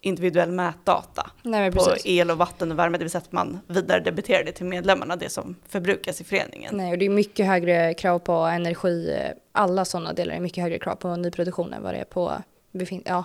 individuell 0.01 0.51
mätdata 0.51 1.32
Nej 1.44 1.72
på 1.72 1.96
el 2.03 2.32
och 2.32 2.38
vatten 2.38 2.72
och 2.72 2.79
värme, 2.79 2.98
det 2.98 3.03
vill 3.03 3.12
säga 3.12 3.22
att 3.22 3.32
man 3.32 3.60
vidare 3.67 4.00
debiterar 4.00 4.44
det 4.44 4.51
till 4.51 4.65
medlemmarna, 4.65 5.15
det 5.15 5.29
som 5.29 5.56
förbrukas 5.67 6.22
i 6.22 6.24
föreningen. 6.24 6.77
Nej, 6.77 6.91
och 6.91 6.98
det 6.98 7.06
är 7.06 7.10
mycket 7.10 7.46
högre 7.46 7.94
krav 7.94 8.20
på 8.20 8.34
energi. 8.34 9.20
Alla 9.51 9.86
sådana 9.86 10.13
delar 10.13 10.36
är 10.36 10.39
mycket 10.39 10.63
högre 10.63 10.79
krav 10.79 10.96
på 10.96 11.15
nyproduktion 11.15 11.74
än 11.74 11.84
vad 11.84 11.94
det 11.94 12.00
är 12.00 12.06
på 12.06 12.32
befint 12.72 13.03
ja, 13.06 13.24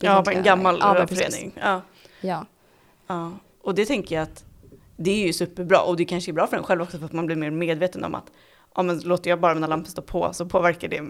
Ja, 0.00 0.22
på 0.22 0.30
en 0.30 0.42
gammal 0.42 0.78
ja, 0.80 1.06
förening. 1.06 1.52
Ja. 1.60 1.82
Ja, 2.20 2.46
Ja, 3.06 3.32
och 3.62 3.74
det 3.74 3.84
tänker 3.84 4.14
jag 4.14 4.22
att 4.22 4.44
det 4.96 5.10
är 5.10 5.26
ju 5.26 5.32
superbra 5.32 5.80
och 5.80 5.96
det 5.96 6.04
kanske 6.04 6.30
är 6.30 6.32
bra 6.32 6.46
för 6.46 6.56
en 6.56 6.62
själv 6.62 6.82
också 6.82 6.98
för 6.98 7.06
att 7.06 7.12
man 7.12 7.26
blir 7.26 7.36
mer 7.36 7.50
medveten 7.50 8.04
om 8.04 8.14
att 8.14 8.32
ja, 8.74 8.82
men 8.82 9.00
låter 9.00 9.30
jag 9.30 9.40
bara 9.40 9.54
mina 9.54 9.66
lampor 9.66 9.90
stå 9.90 10.02
på 10.02 10.32
så 10.32 10.46
påverkar 10.46 10.88
det 10.88 11.02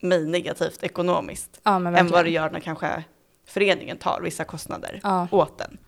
mig 0.00 0.26
negativt 0.26 0.82
ekonomiskt 0.82 1.60
ja 1.62 1.78
men 1.78 1.94
än 1.96 2.08
vad 2.08 2.24
det 2.24 2.30
gör 2.30 2.50
när 2.50 2.60
kanske 2.60 3.04
föreningen 3.48 3.96
tar 3.96 4.20
vissa 4.20 4.44
kostnader 4.44 5.00
Ja, 5.02 5.28
åt 5.30 5.58
den. 5.58 5.78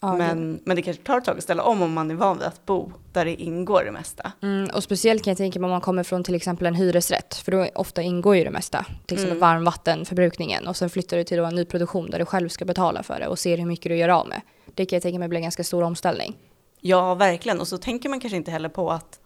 ja, 0.00 0.08
det- 0.08 0.16
men, 0.18 0.60
men 0.64 0.76
det 0.76 0.82
kanske 0.82 1.02
tar 1.02 1.18
ett 1.18 1.24
tag 1.24 1.36
att 1.38 1.42
ställa 1.44 1.62
om 1.62 1.82
om 1.82 1.92
man 1.92 2.10
är 2.10 2.14
van 2.14 2.38
vid 2.38 2.46
att 2.46 2.66
bo 2.66 2.92
där 3.12 3.24
det 3.24 3.34
ingår 3.42 3.84
det 3.84 3.92
mesta. 3.92 4.32
Mm, 4.42 4.70
och 4.74 4.82
speciellt 4.82 5.24
kan 5.24 5.30
jag 5.30 5.38
tänka 5.38 5.60
mig 5.60 5.66
om 5.66 5.70
man 5.70 5.80
kommer 5.80 6.02
från 6.02 6.24
till 6.24 6.34
exempel 6.34 6.66
en 6.66 6.74
hyresrätt, 6.74 7.34
för 7.34 7.52
då 7.52 7.66
ofta 7.74 8.02
ingår 8.02 8.36
ju 8.36 8.44
det 8.44 8.50
mesta. 8.50 8.86
Till 9.06 9.14
exempel 9.16 9.36
Mm. 9.36 9.40
varmvattenförbrukningen 9.40 10.66
och 10.66 10.76
sen 10.76 10.90
flyttar 10.90 11.16
du 11.16 11.24
till 11.24 11.38
en 11.38 11.54
nyproduktion 11.54 12.10
där 12.10 12.18
du 12.18 12.24
själv 12.24 12.48
ska 12.48 12.64
betala 12.64 13.02
för 13.02 13.20
det 13.20 13.28
och 13.28 13.38
ser 13.38 13.58
hur 13.58 13.66
mycket 13.66 13.88
du 13.90 13.96
gör 13.96 14.08
av 14.08 14.28
med. 14.28 14.40
Det 14.74 14.86
kan 14.86 14.96
jag 14.96 15.02
tänka 15.02 15.18
mig 15.18 15.28
blir 15.28 15.38
en 15.38 15.42
ganska 15.42 15.64
stor 15.64 15.82
omställning. 15.82 16.36
Ja, 16.80 17.14
verkligen. 17.14 17.60
Och 17.60 17.68
så 17.68 17.78
tänker 17.78 18.08
man 18.08 18.20
kanske 18.20 18.36
inte 18.36 18.50
heller 18.50 18.68
på 18.68 18.90
att 18.90 19.20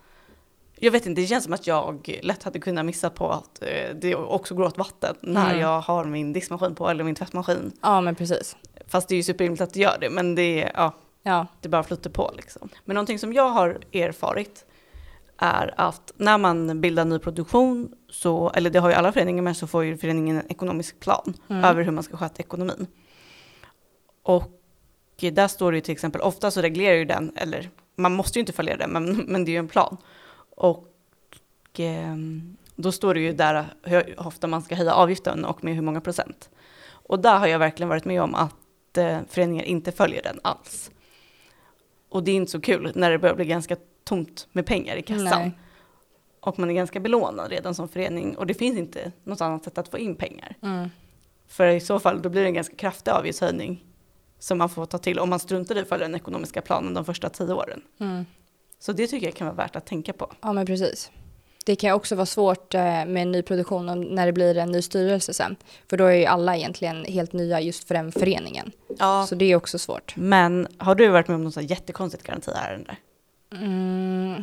jag 0.85 0.93
vet 0.93 1.07
inte, 1.07 1.21
det 1.21 1.27
känns 1.27 1.45
som 1.45 1.53
att 1.53 1.67
jag 1.67 2.19
lätt 2.23 2.43
hade 2.43 2.59
kunnat 2.59 2.85
missa 2.87 3.11
på 3.11 3.31
att 3.31 3.63
eh, 3.63 3.95
det 3.95 4.15
också 4.15 4.55
går 4.55 4.65
åt 4.65 4.79
vatten 4.79 5.17
när 5.21 5.47
Mm. 5.49 5.61
jag 5.61 5.81
har 5.81 6.05
min 6.05 6.33
diskmaskin 6.33 6.75
på 6.75 6.89
eller 6.89 7.05
min 7.05 7.15
tvättmaskin. 7.15 7.73
Ja, 7.83 8.01
men 8.01 8.15
precis. 8.15 8.57
Fast 8.87 9.09
det 9.09 9.15
är 9.15 9.17
ju 9.17 9.23
superrimligt 9.23 9.61
att 9.61 9.75
det 9.75 9.81
gör 9.81 9.97
det, 10.01 10.11
men 10.11 10.35
det, 10.35 10.71
ja, 10.75 10.95
Ja, 11.23 11.47
det 11.61 11.69
bara 11.69 11.83
flyter 11.83 12.11
på 12.11 12.31
liksom. 12.37 12.69
Men 12.85 12.95
någonting 12.95 13.19
som 13.19 13.33
jag 13.33 13.49
har 13.51 13.81
erfarit 13.93 14.65
är 15.39 15.75
att 15.77 16.13
när 16.17 16.39
man 16.39 16.81
bildar 16.81 17.05
ny 17.05 17.19
produktion, 17.19 17.93
så, 18.11 18.51
eller 18.55 18.71
det 18.71 18.79
har 18.79 18.89
ju 18.89 18.95
alla 18.95 19.13
föreningar 19.13 19.43
med, 19.43 19.57
så 19.57 19.67
får 19.67 19.85
ju 19.85 19.97
föreningen 19.99 20.37
en 20.37 20.51
ekonomisk 20.51 21.01
plan 21.01 21.35
Mm. 21.51 21.65
över 21.65 21.83
hur 21.83 21.93
man 21.93 22.05
ska 22.05 22.17
sköta 22.17 22.43
ekonomin. 22.43 22.87
Och 24.23 24.51
där 25.33 25.49
står 25.49 25.73
det 25.73 25.77
ju 25.77 25.81
till 25.81 25.93
exempel, 25.93 26.21
ofta 26.21 26.51
så 26.51 26.61
reglerar 26.61 26.95
ju 26.97 27.05
den, 27.05 27.33
eller 27.37 27.71
man 27.97 28.13
måste 28.15 28.39
ju 28.39 28.41
inte 28.41 28.53
följa 28.53 28.77
den, 28.77 28.91
men, 28.91 29.17
men 29.17 29.45
det 29.45 29.51
är 29.51 29.53
ju 29.53 29.59
en 29.59 29.69
plan. 29.69 29.97
Och 30.57 30.89
ehm, 31.79 32.57
då 32.77 32.93
står 32.93 33.15
det 33.15 33.21
ju 33.21 33.33
där 33.33 33.75
hur 33.83 34.21
ofta 34.27 34.47
man 34.47 34.63
ska 34.63 34.75
höja 34.75 34.95
avgiften 34.95 35.45
och 35.45 35.65
med 35.65 35.75
hur 35.75 35.83
många 35.83 36.01
procent. 36.01 36.51
Och 36.89 37.21
där 37.21 37.39
har 37.39 37.47
jag 37.47 37.59
verkligen 37.59 37.89
varit 37.89 38.05
med 38.05 38.23
om 38.23 38.35
att 38.35 38.99
eh, 38.99 39.19
föreningar 39.29 39.65
inte 39.65 39.93
följer 39.93 40.23
den 40.23 40.41
alls. 40.43 40.91
Och 42.09 42.25
det 42.25 42.31
är 42.31 42.35
inte 42.35 42.53
så 42.53 42.61
kul 42.61 42.93
när 42.95 43.11
det 43.11 43.19
börjar 43.19 43.35
bli 43.35 43.45
ganska 43.45 43.77
tomt 44.05 44.49
med 44.53 44.67
pengar 44.67 44.97
i 44.97 45.03
kassan. 45.03 45.41
Nej. 45.41 45.53
Och 46.41 46.59
man 46.59 46.71
är 46.71 46.75
ganska 46.75 47.01
belånad 47.01 47.51
redan 47.51 47.75
som 47.75 47.89
förening 47.89 48.37
och 48.37 48.47
det 48.47 48.55
finns 48.55 48.79
inte 48.79 49.13
något 49.25 49.41
annat 49.41 49.65
sätt 49.65 49.79
att 49.79 49.89
få 49.89 49.99
in 49.99 50.17
pengar. 50.17 50.57
Mm. 50.63 50.89
För 51.47 51.67
i 51.67 51.81
så 51.81 51.99
fall 51.99 52.23
då 52.23 52.29
blir 52.29 52.43
det 52.43 52.49
en 52.49 52.55
ganska 52.55 52.77
kraftig 52.77 53.11
avgiftshöjning 53.11 53.85
som 54.39 54.59
man 54.59 54.69
får 54.69 54.87
ta 54.87 54.99
till 54.99 55.19
om 55.19 55.31
man 55.31 55.41
struntar 55.41 55.77
i 55.77 55.81
att 55.81 55.89
följa 55.89 56.07
den 56.07 56.15
ekonomiska 56.15 56.63
planen 56.63 56.95
de 56.95 57.05
första 57.05 57.29
tio 57.29 57.53
åren. 57.53 57.83
Mm. 57.99 58.25
Så 58.83 58.93
det 58.93 59.07
tycker 59.07 59.27
jag 59.27 59.35
kan 59.35 59.47
vara 59.47 59.57
värt 59.57 59.77
att 59.77 59.87
tänka 59.87 60.13
på. 60.13 60.33
Ja, 60.41 60.53
men 60.53 60.67
precis. 60.67 61.11
Det 61.65 61.77
kan 61.77 61.93
också 61.93 62.15
vara 62.15 62.27
svårt 62.27 62.75
eh, 62.75 62.81
med 62.81 63.17
en 63.17 63.33
ny 63.33 63.43
produktion 63.43 64.15
när 64.15 64.27
det 64.27 64.33
blir 64.33 64.57
en 64.57 64.73
ny 64.73 64.83
styrelse 64.83 65.35
sen. 65.35 65.57
För 65.91 65.97
då 65.97 66.05
är 66.05 66.15
ju 66.15 66.25
alla 66.25 66.57
egentligen 66.57 67.05
helt 67.05 67.33
nya 67.33 67.61
just 67.61 67.89
för 67.89 67.95
den 67.95 68.13
föreningen. 68.13 68.73
Ja. 68.99 69.27
Så 69.29 69.35
det 69.35 69.45
är 69.45 69.57
också 69.57 69.79
svårt. 69.79 70.17
Men 70.17 70.69
har 70.79 70.95
du 70.95 71.09
varit 71.09 71.29
med 71.29 71.35
om 71.35 71.45
något 71.45 71.55
så 71.55 71.61
här 71.61 71.71
jättekonstigt 71.71 72.25
garantiärende? 72.25 72.97
Mm. 73.53 74.43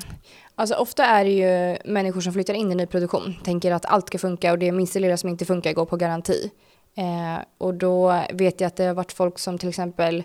Alltså 0.55 0.75
ofta 0.75 1.05
är 1.05 1.25
det 1.25 1.31
ju 1.31 1.77
människor 1.93 2.21
som 2.21 2.33
flyttar 2.33 2.53
in 2.53 2.71
i 2.71 2.75
nyproduktion, 2.75 3.35
tänker 3.43 3.71
att 3.71 3.85
allt 3.85 4.07
ska 4.07 4.17
funka 4.17 4.51
och 4.51 4.59
det 4.59 4.71
minsta 4.71 4.99
lilla 4.99 5.17
som 5.17 5.29
inte 5.29 5.45
funkar 5.45 5.73
går 5.73 5.85
på 5.85 5.97
garanti. 5.97 6.51
Eh, 6.95 7.43
och 7.57 7.73
då 7.73 8.23
vet 8.33 8.61
jag 8.61 8.67
att 8.67 8.75
det 8.75 8.85
har 8.85 8.93
varit 8.93 9.11
folk 9.11 9.39
som 9.39 9.57
till 9.57 9.69
exempel 9.69 10.23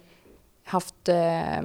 haft 0.65 1.09
eh, 1.09 1.61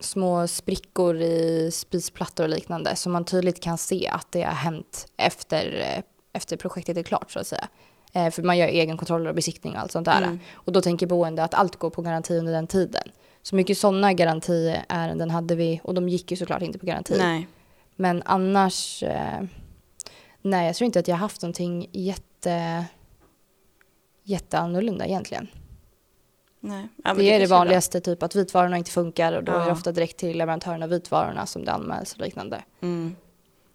små 0.00 0.46
sprickor 0.46 1.16
i 1.16 1.70
spisplattor 1.72 2.44
och 2.44 2.50
liknande 2.50 2.96
som 2.96 3.12
man 3.12 3.24
tydligt 3.24 3.62
kan 3.62 3.78
se 3.78 4.08
att 4.08 4.32
det 4.32 4.42
har 4.42 4.52
hänt 4.52 5.06
efter, 5.16 5.80
eh, 5.80 6.02
efter 6.32 6.56
projektet 6.56 6.96
är 6.96 7.02
klart 7.02 7.30
så 7.30 7.38
att 7.38 7.46
säga. 7.46 7.68
Eh, 8.12 8.30
för 8.30 8.42
man 8.42 8.58
gör 8.58 8.66
egenkontroller 8.66 9.28
och 9.28 9.34
besiktning 9.34 9.72
och 9.72 9.80
allt 9.80 9.92
sånt 9.92 10.04
där. 10.04 10.22
Mm. 10.22 10.40
Och 10.52 10.72
då 10.72 10.80
tänker 10.80 11.06
boende 11.06 11.44
att 11.44 11.54
allt 11.54 11.76
går 11.76 11.90
på 11.90 12.02
garanti 12.02 12.38
under 12.38 12.52
den 12.52 12.66
tiden. 12.66 13.02
Så 13.42 13.56
mycket 13.56 13.78
sådana 13.78 14.12
garantiärenden 14.12 15.30
hade 15.30 15.54
vi 15.54 15.80
och 15.84 15.94
de 15.94 16.08
gick 16.08 16.30
ju 16.30 16.36
såklart 16.36 16.62
inte 16.62 16.78
på 16.78 16.86
garanti. 16.86 17.14
Nej. 17.18 17.48
Men 17.96 18.22
annars, 18.24 19.02
eh, 19.02 19.42
nej 20.42 20.66
jag 20.66 20.76
tror 20.76 20.86
inte 20.86 20.98
att 20.98 21.08
jag 21.08 21.14
har 21.14 21.20
haft 21.20 21.42
någonting 21.42 21.88
jätte, 21.92 22.84
jätteannorlunda 24.24 25.06
egentligen. 25.06 25.48
Nej. 26.60 26.88
Ja, 27.04 27.14
men 27.14 27.16
det 27.16 27.34
är 27.34 27.40
det 27.40 27.46
vanligaste, 27.46 28.00
typ 28.00 28.22
att 28.22 28.36
vitvarorna 28.36 28.76
inte 28.76 28.90
funkar 28.90 29.32
och 29.32 29.44
då 29.44 29.52
är 29.52 29.58
det 29.58 29.66
Ja. 29.66 29.72
ofta 29.72 29.92
direkt 29.92 30.16
till 30.16 30.38
leverantören 30.38 30.82
av 30.82 30.88
vitvarorna 30.88 31.46
som 31.46 31.64
det 31.64 31.72
anmäls 31.72 32.12
och 32.14 32.20
liknande. 32.20 32.62
Mm. 32.80 33.16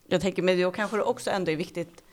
Jag 0.08 0.22
tänker, 0.22 0.42
men 0.44 0.62
då 0.62 0.72
kanske 0.72 0.98
det 0.98 1.04
också 1.04 1.30
ändå 1.32 1.52
är 1.52 1.56
viktigt, 1.56 2.04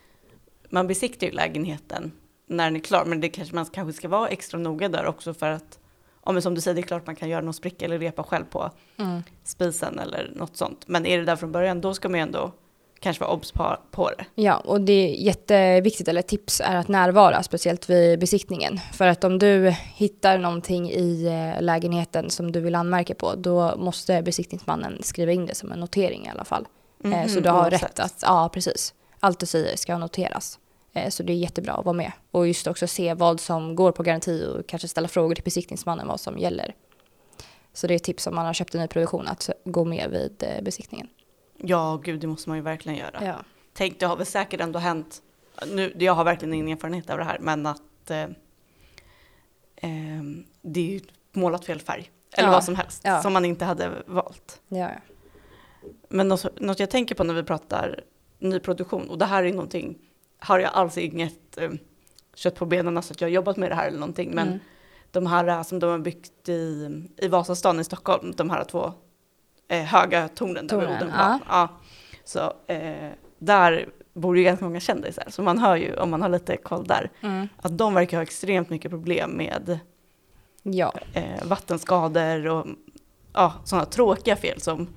man 0.71 0.87
besiktar 0.87 1.27
ju 1.27 1.33
lägenheten 1.33 2.13
när 2.47 2.65
den 2.65 2.77
är 2.77 2.81
klar, 2.81 3.05
men 3.05 3.21
det 3.21 3.29
kanske 3.29 3.55
man 3.55 3.65
kanske 3.67 3.93
ska 3.93 4.09
vara 4.09 4.29
extra 4.29 4.59
noga 4.59 4.89
där 4.89 5.07
också 5.07 5.35
för 5.35 5.51
att, 5.51 5.79
ja 6.25 6.33
men 6.33 6.43
som 6.43 6.55
du 6.55 6.61
säger, 6.61 6.75
det 6.75 6.81
är 6.81 6.87
klart 6.87 7.07
man 7.07 7.17
kan 7.17 7.29
göra 7.29 7.41
någon 7.41 7.55
spricka 7.55 7.85
eller 7.85 7.99
repa 7.99 8.23
själv 8.23 8.45
på 8.45 8.71
spisen 9.45 9.99
eller 9.99 10.31
något 10.35 10.57
sånt. 10.57 10.89
Men 10.89 11.07
är 11.07 11.19
det 11.19 11.25
där 11.25 11.37
från 11.37 11.53
början, 11.53 11.81
då 11.81 11.95
ska 11.95 12.09
man 12.09 12.19
ju 12.19 12.23
ändå 12.23 12.53
kanske 13.03 13.25
vara 13.25 13.33
obs 13.35 13.53
på, 13.53 13.77
på 13.91 14.11
det. 14.11 14.25
Ja, 14.43 14.57
och 14.57 14.81
det 14.81 14.93
är 14.93 15.15
jätteviktigt, 15.15 16.09
eller 16.09 16.23
tips 16.23 16.61
är 16.65 16.77
att 16.77 16.89
närvara, 16.89 17.43
speciellt 17.43 17.91
vid 17.91 18.19
besiktningen. 18.21 18.81
För 18.93 19.07
att 19.07 19.25
om 19.25 19.39
du 19.39 19.71
hittar 19.95 20.39
någonting 20.39 20.91
i 20.91 21.27
eh, 21.27 21.63
lägenheten 21.63 22.31
som 22.31 22.53
du 22.53 22.61
vill 22.61 22.75
anmärka 22.75 23.15
på, 23.15 23.35
då 23.35 23.77
måste 23.77 24.23
besiktningsmannen 24.23 25.03
skriva 25.03 25.33
in 25.33 25.47
det 25.47 25.55
som 25.55 25.73
en 25.73 25.81
notering 25.81 26.27
i 26.27 26.29
alla 26.29 26.45
fall. 26.45 26.67
Eh, 27.05 27.11
Så 27.27 27.35
Mhm, 27.35 27.43
du 27.43 27.51
har 27.51 27.61
oavsett. 27.63 27.83
rätt 27.83 27.99
att, 28.01 28.19
ja 28.23 28.51
precis, 28.55 28.95
allt 29.21 29.39
du 29.41 29.47
säger 29.47 29.77
ska 29.77 29.99
noteras. 29.99 30.59
Eh, 30.95 31.09
Så 31.11 31.23
det 31.23 31.33
är 31.33 31.37
jättebra 31.37 31.73
att 31.73 31.85
vara 31.85 31.97
med. 31.97 32.13
Och 32.31 32.47
just 32.47 32.67
också 32.67 32.87
se 32.87 33.15
vad 33.15 33.41
som 33.41 33.75
går 33.77 33.93
på 33.93 34.03
garanti 34.03 34.47
och 34.47 34.67
kanske 34.67 34.89
ställa 34.89 35.09
frågor 35.09 35.35
till 35.35 35.45
besiktningsmannen 35.45 36.09
vad 36.09 36.21
som 36.21 36.39
gäller. 36.39 36.75
Så 37.75 37.87
det 37.87 37.95
är 37.95 37.97
ett 37.97 38.05
tips 38.05 38.27
om 38.27 38.35
man 38.35 38.47
har 38.47 38.53
köpt 38.53 38.75
en 38.75 38.81
ny 38.81 38.87
produktion 38.89 39.27
att 39.29 39.51
gå 39.65 39.85
med 39.85 40.11
vid 40.11 40.45
besiktningen. 40.65 41.07
Ja, 41.65 42.01
gud, 42.05 42.21
det 42.21 42.27
måste 42.27 42.49
man 42.51 42.59
ju 42.59 42.63
verkligen 42.63 42.99
göra. 42.99 43.25
Ja. 43.25 43.37
Tänk, 43.73 44.01
det 44.01 44.07
har 44.07 44.17
väl 44.17 44.27
säkert 44.27 44.61
ändå 44.61 44.79
hänt, 44.79 45.23
nu, 45.67 45.93
jag 45.99 46.13
har 46.15 46.25
verkligen 46.25 46.55
ingen 46.55 46.69
erfarenhet 46.69 47.11
av 47.11 47.19
det 47.19 47.25
här, 47.25 47.39
men 47.39 47.67
att 47.67 48.11
eh, 48.11 48.27
ehm, 49.77 50.45
det 50.63 50.81
är 50.81 50.85
ju 50.95 51.01
målat 51.33 51.65
fel 51.65 51.81
färg. 51.81 52.11
Eller 52.33 52.49
Ja, 52.49 52.53
vad 52.53 52.65
som 52.65 52.75
helst, 52.77 53.01
ja. 53.05 53.23
som 53.23 53.33
man 53.33 53.45
inte 53.45 53.65
hade 53.65 53.91
valt. 54.07 54.61
Ja. 54.69 54.91
Men 56.09 56.29
något, 56.29 56.61
något 56.61 56.81
jag 56.81 56.91
tänker 56.91 57.15
på 57.15 57.25
när 57.25 57.35
vi 57.35 57.43
pratar 57.43 58.01
nyproduktion, 58.39 59.11
och 59.11 59.19
det 59.19 59.25
här 59.25 59.45
är 59.45 59.51
någonting, 59.53 59.99
har 60.39 60.59
jag 60.59 60.71
alls 60.75 60.99
inget 60.99 61.59
eh, 61.59 61.71
kött 62.35 62.55
på 62.55 62.67
benen, 62.67 62.97
alltså 62.97 63.13
att 63.13 63.21
jag 63.21 63.29
har 63.29 63.33
jobbat 63.33 63.57
med 63.57 63.71
det 63.71 63.75
här 63.75 63.89
eller 63.89 63.99
någonting, 63.99 64.31
men 64.35 64.49
Mm. 64.49 64.59
de 65.11 65.27
här 65.27 65.49
eh, 65.49 65.63
som 65.63 65.79
de 65.79 65.91
har 65.91 65.99
byggt 65.99 66.49
i, 66.49 66.89
i 67.17 67.29
Vasastan 67.29 67.81
i 67.81 67.85
Stockholm, 67.85 68.33
de 68.37 68.51
här 68.51 68.65
två 68.65 68.93
eh, 69.73 69.83
höga 69.85 70.29
tornen 70.29 70.67
där 70.67 70.77
Tornen, 70.77 70.97
Odenplan. 70.97 71.41
Ja. 71.49 71.69
Så 72.25 72.53
eh, 72.67 73.11
där 73.39 73.89
bor 74.15 74.39
ju 74.39 74.45
ganska 74.45 74.65
många 74.65 74.81
kändisar, 74.81 75.25
så 75.29 75.43
man 75.43 75.59
hör 75.59 75.77
ju 75.77 75.95
om 75.97 76.11
man 76.11 76.23
har 76.23 76.29
lite 76.29 76.57
koll 76.57 76.87
där, 76.87 77.11
Mm. 77.23 77.49
att 77.63 77.79
de 77.79 77.95
verkar 77.95 78.17
ha 78.17 78.23
extremt 78.23 78.71
mycket 78.71 78.91
problem 78.91 79.31
med 79.31 79.79
ja. 80.63 80.93
eh, 81.15 81.45
vattenskador 81.45 82.47
och 82.47 82.67
ja, 83.33 83.53
sådana 83.65 83.85
tråkiga 83.87 84.37
fel 84.37 84.61
som 84.61 84.89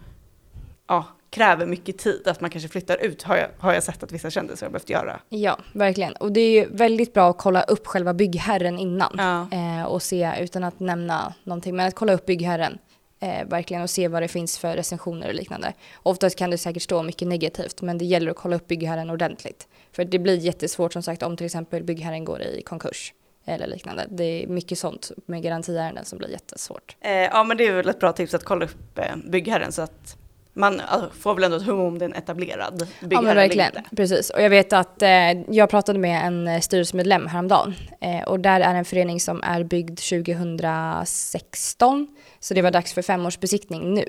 ja, 0.88 1.06
kräver 1.30 1.66
mycket 1.66 1.98
tid. 1.98 2.28
Att 2.28 2.42
man 2.42 2.50
kanske 2.50 2.70
flyttar 2.70 2.98
ut 3.06 3.24
har 3.24 3.36
jag, 3.38 3.48
har 3.60 3.74
jag 3.74 3.84
sett 3.84 4.04
att 4.04 4.12
vissa 4.12 4.30
kändisar 4.30 4.66
har 4.68 4.72
behövt 4.72 4.90
göra. 4.90 5.20
Ja, 5.30 5.58
verkligen. 5.74 6.14
Och 6.14 6.32
det 6.32 6.40
är 6.42 6.52
ju 6.62 6.70
väldigt 6.72 7.14
bra 7.14 7.30
att 7.30 7.38
kolla 7.38 7.62
upp 7.64 7.88
själva 7.88 8.14
byggherren 8.14 8.80
innan 8.80 9.16
Ja. 9.18 9.48
eh, 9.58 9.84
och 9.86 10.02
se, 10.04 10.34
utan 10.40 10.64
att 10.64 10.80
nämna 10.80 11.34
någonting, 11.44 11.76
men 11.76 11.88
att 11.88 11.96
kolla 11.96 12.14
upp 12.14 12.26
byggherren 12.26 12.78
eh, 13.26 13.46
verkligen 13.48 13.84
och 13.84 13.90
se 13.90 14.08
vad 14.08 14.22
det 14.22 14.28
finns 14.28 14.58
för 14.58 14.76
recensioner 14.76 15.28
och 15.28 15.34
liknande. 15.34 15.74
Oftast 16.04 16.38
kan 16.38 16.50
det 16.50 16.58
säkert 16.58 16.84
stå 16.84 17.04
mycket 17.04 17.28
negativt, 17.28 17.82
men 17.82 17.98
det 17.98 18.06
gäller 18.06 18.32
att 18.32 18.38
kolla 18.38 18.56
upp 18.56 18.68
byggherren 18.68 19.10
ordentligt. 19.10 19.68
För 19.92 20.06
det 20.06 20.20
blir 20.20 20.38
jättesvårt 20.38 20.94
som 20.94 21.04
sagt 21.04 21.24
om 21.24 21.38
till 21.38 21.46
exempel 21.46 21.84
byggherren 21.84 22.26
går 22.26 22.42
i 22.42 22.62
konkurs 22.62 23.14
eller 23.46 23.68
liknande. 23.68 24.08
Det 24.10 24.24
är 24.44 24.48
mycket 24.48 24.80
sånt 24.80 25.12
med 25.26 25.44
garantiärenden 25.44 26.06
som 26.06 26.18
blir 26.18 26.30
jättesvårt. 26.30 26.96
Eh, 27.02 27.12
ja 27.12 27.44
men 27.44 27.58
det 27.58 27.68
är 27.68 27.74
väl 27.74 27.90
ett 27.90 28.00
bra 28.00 28.12
tips 28.12 28.34
att 28.34 28.44
kolla 28.44 28.66
upp 28.66 29.00
eh, 29.00 29.16
byggherren 29.26 29.72
så 29.72 29.82
att 29.82 30.18
man 30.58 30.82
får 31.20 31.36
väl 31.36 31.44
ändå 31.44 31.58
ett 31.58 31.64
hum 31.64 31.80
om 31.80 32.00
det 32.00 32.06
är 32.06 32.10
en 32.10 32.16
etablerad 32.16 32.78
byggherre 32.78 32.88
Ja 33.10 33.22
men 33.22 33.32
eller 33.32 33.42
verkligen, 33.42 33.78
inte. 33.78 33.96
precis. 33.96 34.30
Och 34.30 34.42
jag 34.42 34.50
vet 34.50 34.74
att 34.74 35.02
eh, 35.02 35.32
jag 35.50 35.70
pratade 35.70 36.00
med 36.00 36.28
en 36.28 36.48
eh, 36.48 36.60
styrelsemedlem 36.60 37.28
häromdagen 37.28 37.74
eh, 38.02 38.24
och 38.24 38.40
där 38.40 38.62
är 38.62 38.76
en 38.76 38.86
förening 38.86 39.20
som 39.20 39.44
är 39.44 39.64
byggd 39.64 40.00
2016. 40.00 42.08
Så 42.40 42.54
det 42.54 42.62
var 42.62 42.72
dags 42.72 42.94
för 42.94 43.02
femårsbesiktning 43.02 43.94
nu. 43.94 44.06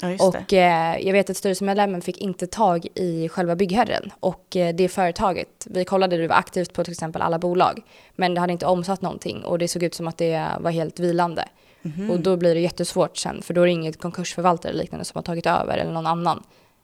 Ja. 0.00 0.26
Och 0.28 0.52
eh, 0.52 0.98
jag 1.00 1.12
vet 1.12 1.30
att 1.30 1.36
styrelsemedlemmen 1.36 2.02
fick 2.02 2.18
inte 2.18 2.46
tag 2.46 2.86
i 2.94 3.28
själva 3.28 3.56
byggherren 3.56 4.10
och 4.20 4.56
eh, 4.56 4.74
det 4.74 4.88
företaget, 4.88 5.66
vi 5.70 5.84
kollade 5.84 6.16
det 6.16 6.28
var 6.28 6.36
aktivt 6.36 6.72
på 6.72 6.84
till 6.84 6.92
exempel 6.92 7.22
alla 7.22 7.38
bolag, 7.38 7.80
men 8.16 8.34
det 8.34 8.40
hade 8.40 8.52
inte 8.52 8.66
omsatt 8.66 9.02
någonting 9.02 9.44
och 9.44 9.58
det 9.58 9.68
såg 9.68 9.82
ut 9.82 9.94
som 9.94 10.08
att 10.08 10.18
det 10.18 10.46
var 10.60 10.70
helt 10.70 11.00
vilande. 11.00 11.44
Mhm. 11.82 12.10
Och 12.10 12.20
då 12.20 12.36
blir 12.36 12.54
det 12.54 12.60
jättesvårt 12.60 13.16
sen, 13.16 13.42
för 13.42 13.54
då 13.54 13.60
är 13.60 13.66
det 13.66 13.72
inget 13.72 14.00
konkursförvaltare 14.00 14.70
eller 14.72 14.82
liknande 14.82 15.04
som 15.04 15.18
har 15.18 15.22
tagit 15.22 15.46
över 15.46 15.78
eller 15.78 15.92
någon 15.92 16.06
annan. 16.06 16.42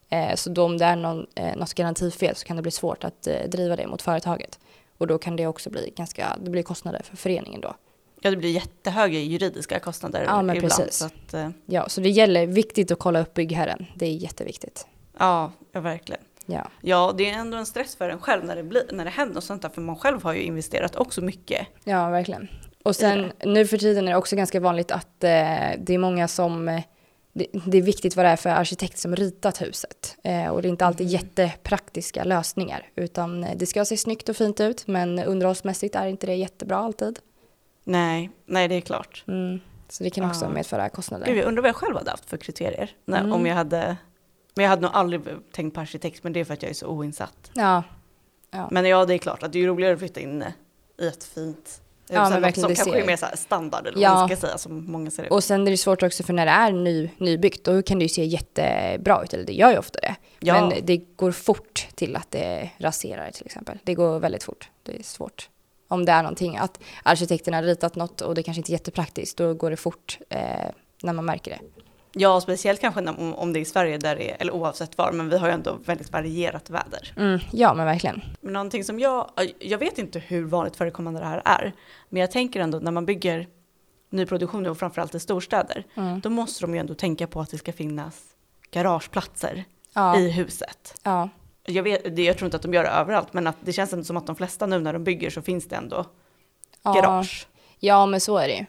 Eh, 0.09 0.35
så 0.35 0.49
då 0.49 0.63
om 0.63 0.77
det 0.77 0.85
är 0.85 0.95
någon, 0.95 1.25
eh, 1.35 1.55
något 1.57 1.73
garantifel 1.73 2.35
så 2.35 2.45
kan 2.45 2.55
det 2.55 2.61
bli 2.61 2.71
svårt 2.71 3.03
att 3.03 3.27
eh, 3.27 3.49
driva 3.49 3.75
det 3.75 3.87
mot 3.87 4.01
företaget. 4.01 4.59
Och 4.97 5.07
då 5.07 5.17
kan 5.17 5.35
det 5.35 5.47
också 5.47 5.69
bli 5.69 5.93
ganska, 5.95 6.37
det 6.43 6.49
blir 6.49 6.63
kostnader 6.63 7.01
för 7.03 7.17
föreningen 7.17 7.61
då. 7.61 7.75
Ja 8.21 8.29
det 8.31 8.37
blir 8.37 8.49
jättehöga 8.51 9.19
juridiska 9.19 9.79
kostnader 9.79 10.23
Ja, 10.27 10.41
men 10.41 10.57
ibland. 10.57 10.73
precis. 10.73 10.97
Så 10.97 11.05
att, 11.05 11.33
eh, 11.33 11.49
Ja, 11.65 11.89
så 11.89 12.01
det 12.01 12.09
gäller, 12.09 12.47
viktigt 12.47 12.91
att 12.91 12.99
kolla 12.99 13.19
upp 13.21 13.33
byggherren. 13.33 13.85
Det 13.95 14.05
är 14.05 14.11
jätteviktigt. 14.11 14.87
ja, 15.19 15.51
ja, 15.71 15.79
verkligen. 15.79 16.21
Ja. 16.45 16.67
Ja, 16.81 17.13
det 17.17 17.29
är 17.29 17.33
ändå 17.33 17.57
en 17.57 17.65
stress 17.65 17.95
för 17.95 18.09
en 18.09 18.19
själv 18.19 18.45
när 18.45 18.55
det, 18.55 18.63
blir, 18.63 18.83
när 18.91 19.03
det 19.05 19.09
händer 19.11 19.35
något 19.35 19.43
sånt 19.43 19.61
där, 19.61 19.69
för 19.69 19.81
man 19.81 19.95
själv 19.95 20.23
har 20.23 20.33
ju 20.33 20.41
investerat 20.41 20.95
också 20.95 21.21
mycket. 21.21 21.67
Ja, 21.83 22.09
verkligen. 22.09 22.47
Och 22.87 22.95
sen 22.95 23.31
nu 23.45 23.67
för 23.67 23.77
tiden 23.77 24.07
är 24.07 24.11
det 24.11 24.17
också 24.17 24.35
ganska 24.35 24.59
vanligt 24.59 24.91
att 24.91 25.23
eh, 25.23 25.29
det 25.79 25.89
är 25.89 25.97
många 25.97 26.27
som 26.27 26.67
eh, 26.69 26.81
det, 27.33 27.47
det 27.65 27.77
är 27.77 27.81
viktigt 27.81 28.15
vad 28.15 28.25
det 28.25 28.29
är 28.29 28.35
för 28.35 28.49
arkitekt 28.49 28.97
som 28.99 29.15
ritat 29.15 29.61
huset. 29.61 30.17
Eh, 30.23 30.47
och 30.47 30.61
det 30.61 30.67
är 30.67 30.69
inte 30.69 30.85
alltid 30.85 31.07
jättepraktiska 31.07 32.23
lösningar. 32.23 32.89
Utan 32.95 33.43
eh, 33.43 33.51
det 33.55 33.65
ska 33.65 33.85
se 33.85 33.97
snyggt 33.97 34.29
och 34.29 34.35
fint 34.35 34.59
ut 34.59 34.87
men 34.87 35.19
underhållsmässigt 35.19 35.95
är 35.95 36.07
inte 36.07 36.27
det 36.27 36.35
jättebra 36.35 36.77
alltid. 36.77 37.19
Nej, 37.83 38.29
nej 38.45 38.67
det 38.67 38.75
är 38.75 38.81
klart. 38.81 39.23
Mm. 39.27 39.59
Så 39.89 40.03
det 40.03 40.09
kan 40.09 40.29
också 40.29 40.45
Ja. 40.45 40.49
medföra 40.49 40.89
kostnader. 40.89 41.25
Gud, 41.25 41.37
jag 41.37 41.45
undrar 41.45 41.61
vad 41.61 41.69
jag 41.69 41.75
själv 41.75 41.95
hade 41.95 42.11
haft 42.11 42.29
för 42.29 42.37
kriterier 42.37 42.91
när, 43.05 43.19
Mm. 43.19 43.33
om 43.33 43.45
jag 43.45 43.55
hade 43.55 43.97
Men 44.55 44.63
jag 44.63 44.69
hade 44.69 44.81
nog 44.81 44.91
aldrig 44.93 45.21
tänkt 45.51 45.73
på 45.73 45.81
arkitekt, 45.81 46.23
men 46.23 46.33
det 46.33 46.39
är 46.39 46.45
för 46.45 46.53
att 46.53 46.61
jag 46.61 46.69
är 46.69 46.75
så 46.75 46.87
oinsatt. 46.87 47.51
Ja. 47.53 47.83
ja. 48.51 48.67
Men 48.71 48.85
ja, 48.85 49.05
det 49.05 49.13
är 49.13 49.17
klart 49.17 49.43
att 49.43 49.53
det 49.53 49.59
är 49.63 49.67
roligare 49.67 49.93
att 49.93 49.99
flytta 49.99 50.19
in 50.19 50.43
i 50.99 51.07
ett 51.07 51.23
fint 51.23 51.81
Ja, 52.09 52.29
men 52.29 52.41
verkligen, 52.41 52.75
som 52.75 52.75
kanske 52.75 53.01
är 53.03 53.05
mer 53.07 53.15
så 53.15 53.25
standard 53.33 53.87
eller 53.87 54.01
Ja. 54.01 54.09
vad 54.09 54.19
man 54.19 54.27
ska 54.37 54.47
säga, 54.47 54.57
som 54.57 54.91
många 54.91 55.11
ser 55.11 55.23
ut. 55.23 55.31
Och 55.31 55.43
sen 55.43 55.67
är 55.67 55.71
det 55.71 55.77
svårt 55.77 56.03
också 56.03 56.23
för 56.23 56.33
när 56.33 56.45
det 56.45 56.51
är 56.51 56.71
ny, 56.71 57.09
nybyggt, 57.17 57.63
då 57.63 57.81
kan 57.81 57.99
det 57.99 58.05
ju 58.05 58.09
se 58.09 58.23
jättebra 58.25 59.23
ut, 59.23 59.33
eller 59.33 59.45
det 59.45 59.53
gör 59.53 59.71
ju 59.71 59.77
ofta 59.77 59.99
det. 59.99 60.15
Ja. 60.39 60.53
Men 60.67 60.85
det 60.85 60.97
går 60.97 61.31
fort 61.31 61.87
till 61.95 62.15
att 62.15 62.31
det 62.31 62.69
raserar 62.77 63.31
till 63.31 63.45
exempel. 63.45 63.77
Det 63.83 63.93
går 63.93 64.19
väldigt 64.19 64.43
fort. 64.43 64.69
Det 64.83 64.99
är 64.99 65.03
svårt. 65.03 65.49
Om 65.87 66.05
det 66.05 66.11
är 66.11 66.23
någonting, 66.23 66.57
att 66.57 66.79
arkitekten 67.03 67.53
har 67.53 67.63
ritat 67.63 67.95
något 67.95 68.21
och 68.21 68.35
det 68.35 68.43
kanske 68.43 68.59
inte 68.59 68.71
är 68.71 68.73
jättepraktiskt, 68.73 69.37
då 69.37 69.53
går 69.53 69.69
det 69.69 69.77
fort 69.77 70.19
eh, 70.29 70.39
när 71.03 71.13
man 71.13 71.25
märker 71.25 71.51
det. 71.51 71.59
Ja, 72.19 72.41
speciellt 72.41 72.81
kanske 72.81 73.01
om, 73.09 73.33
om 73.35 73.53
det 73.53 73.59
är 73.59 73.61
i 73.61 73.65
Sverige, 73.65 73.97
där 73.97 74.15
det 74.15 74.31
är, 74.31 74.37
eller 74.39 74.53
oavsett 74.53 74.97
var, 74.97 75.11
men 75.11 75.29
vi 75.29 75.37
har 75.37 75.47
ju 75.47 75.53
ändå 75.53 75.77
väldigt 75.85 76.11
varierat 76.11 76.69
väder. 76.69 77.13
Mm, 77.17 77.39
ja, 77.51 77.73
men 77.73 77.85
verkligen. 77.85 78.21
Men 78.41 78.53
någonting 78.53 78.83
som 78.83 78.99
jag, 78.99 79.29
jag 79.59 79.77
vet 79.77 79.97
inte 79.97 80.19
hur 80.19 80.43
vanligt 80.45 80.75
förekommande 80.75 81.19
det 81.19 81.25
här 81.25 81.41
är, 81.45 81.73
men 82.09 82.21
jag 82.21 82.31
tänker 82.31 82.59
ändå 82.59 82.79
när 82.79 82.91
man 82.91 83.05
bygger 83.05 83.47
nyproduktioner 84.09 84.69
och 84.69 84.77
framförallt 84.77 85.15
i 85.15 85.19
storstäder, 85.19 85.83
Mm. 85.95 86.19
då 86.19 86.29
måste 86.29 86.63
de 86.63 86.73
ju 86.73 86.79
ändå 86.79 86.93
tänka 86.93 87.27
på 87.27 87.41
att 87.41 87.51
det 87.51 87.57
ska 87.57 87.73
finnas 87.73 88.21
garageplatser 88.71 89.63
Ja, 89.93 90.17
i 90.17 90.29
huset. 90.31 90.95
ja, 91.03 91.29
Jag, 91.65 91.83
vet, 91.83 92.17
jag 92.19 92.37
tror 92.37 92.45
inte 92.47 92.57
att 92.57 92.63
de 92.63 92.73
gör 92.73 92.83
det 92.83 92.89
överallt, 92.89 93.33
men 93.33 93.47
att 93.47 93.55
det 93.59 93.73
känns 93.73 93.93
ändå 93.93 94.05
som 94.05 94.17
att 94.17 94.27
de 94.27 94.35
flesta 94.35 94.65
nu 94.65 94.79
när 94.79 94.93
de 94.93 95.03
bygger 95.03 95.29
så 95.29 95.41
finns 95.41 95.67
det 95.67 95.75
ändå 95.75 96.05
ja. 96.83 96.93
garage. 96.93 97.47
Ja, 97.79 98.05
men 98.05 98.21
så 98.21 98.37
är 98.37 98.47
det 98.47 98.53
ju. 98.53 98.65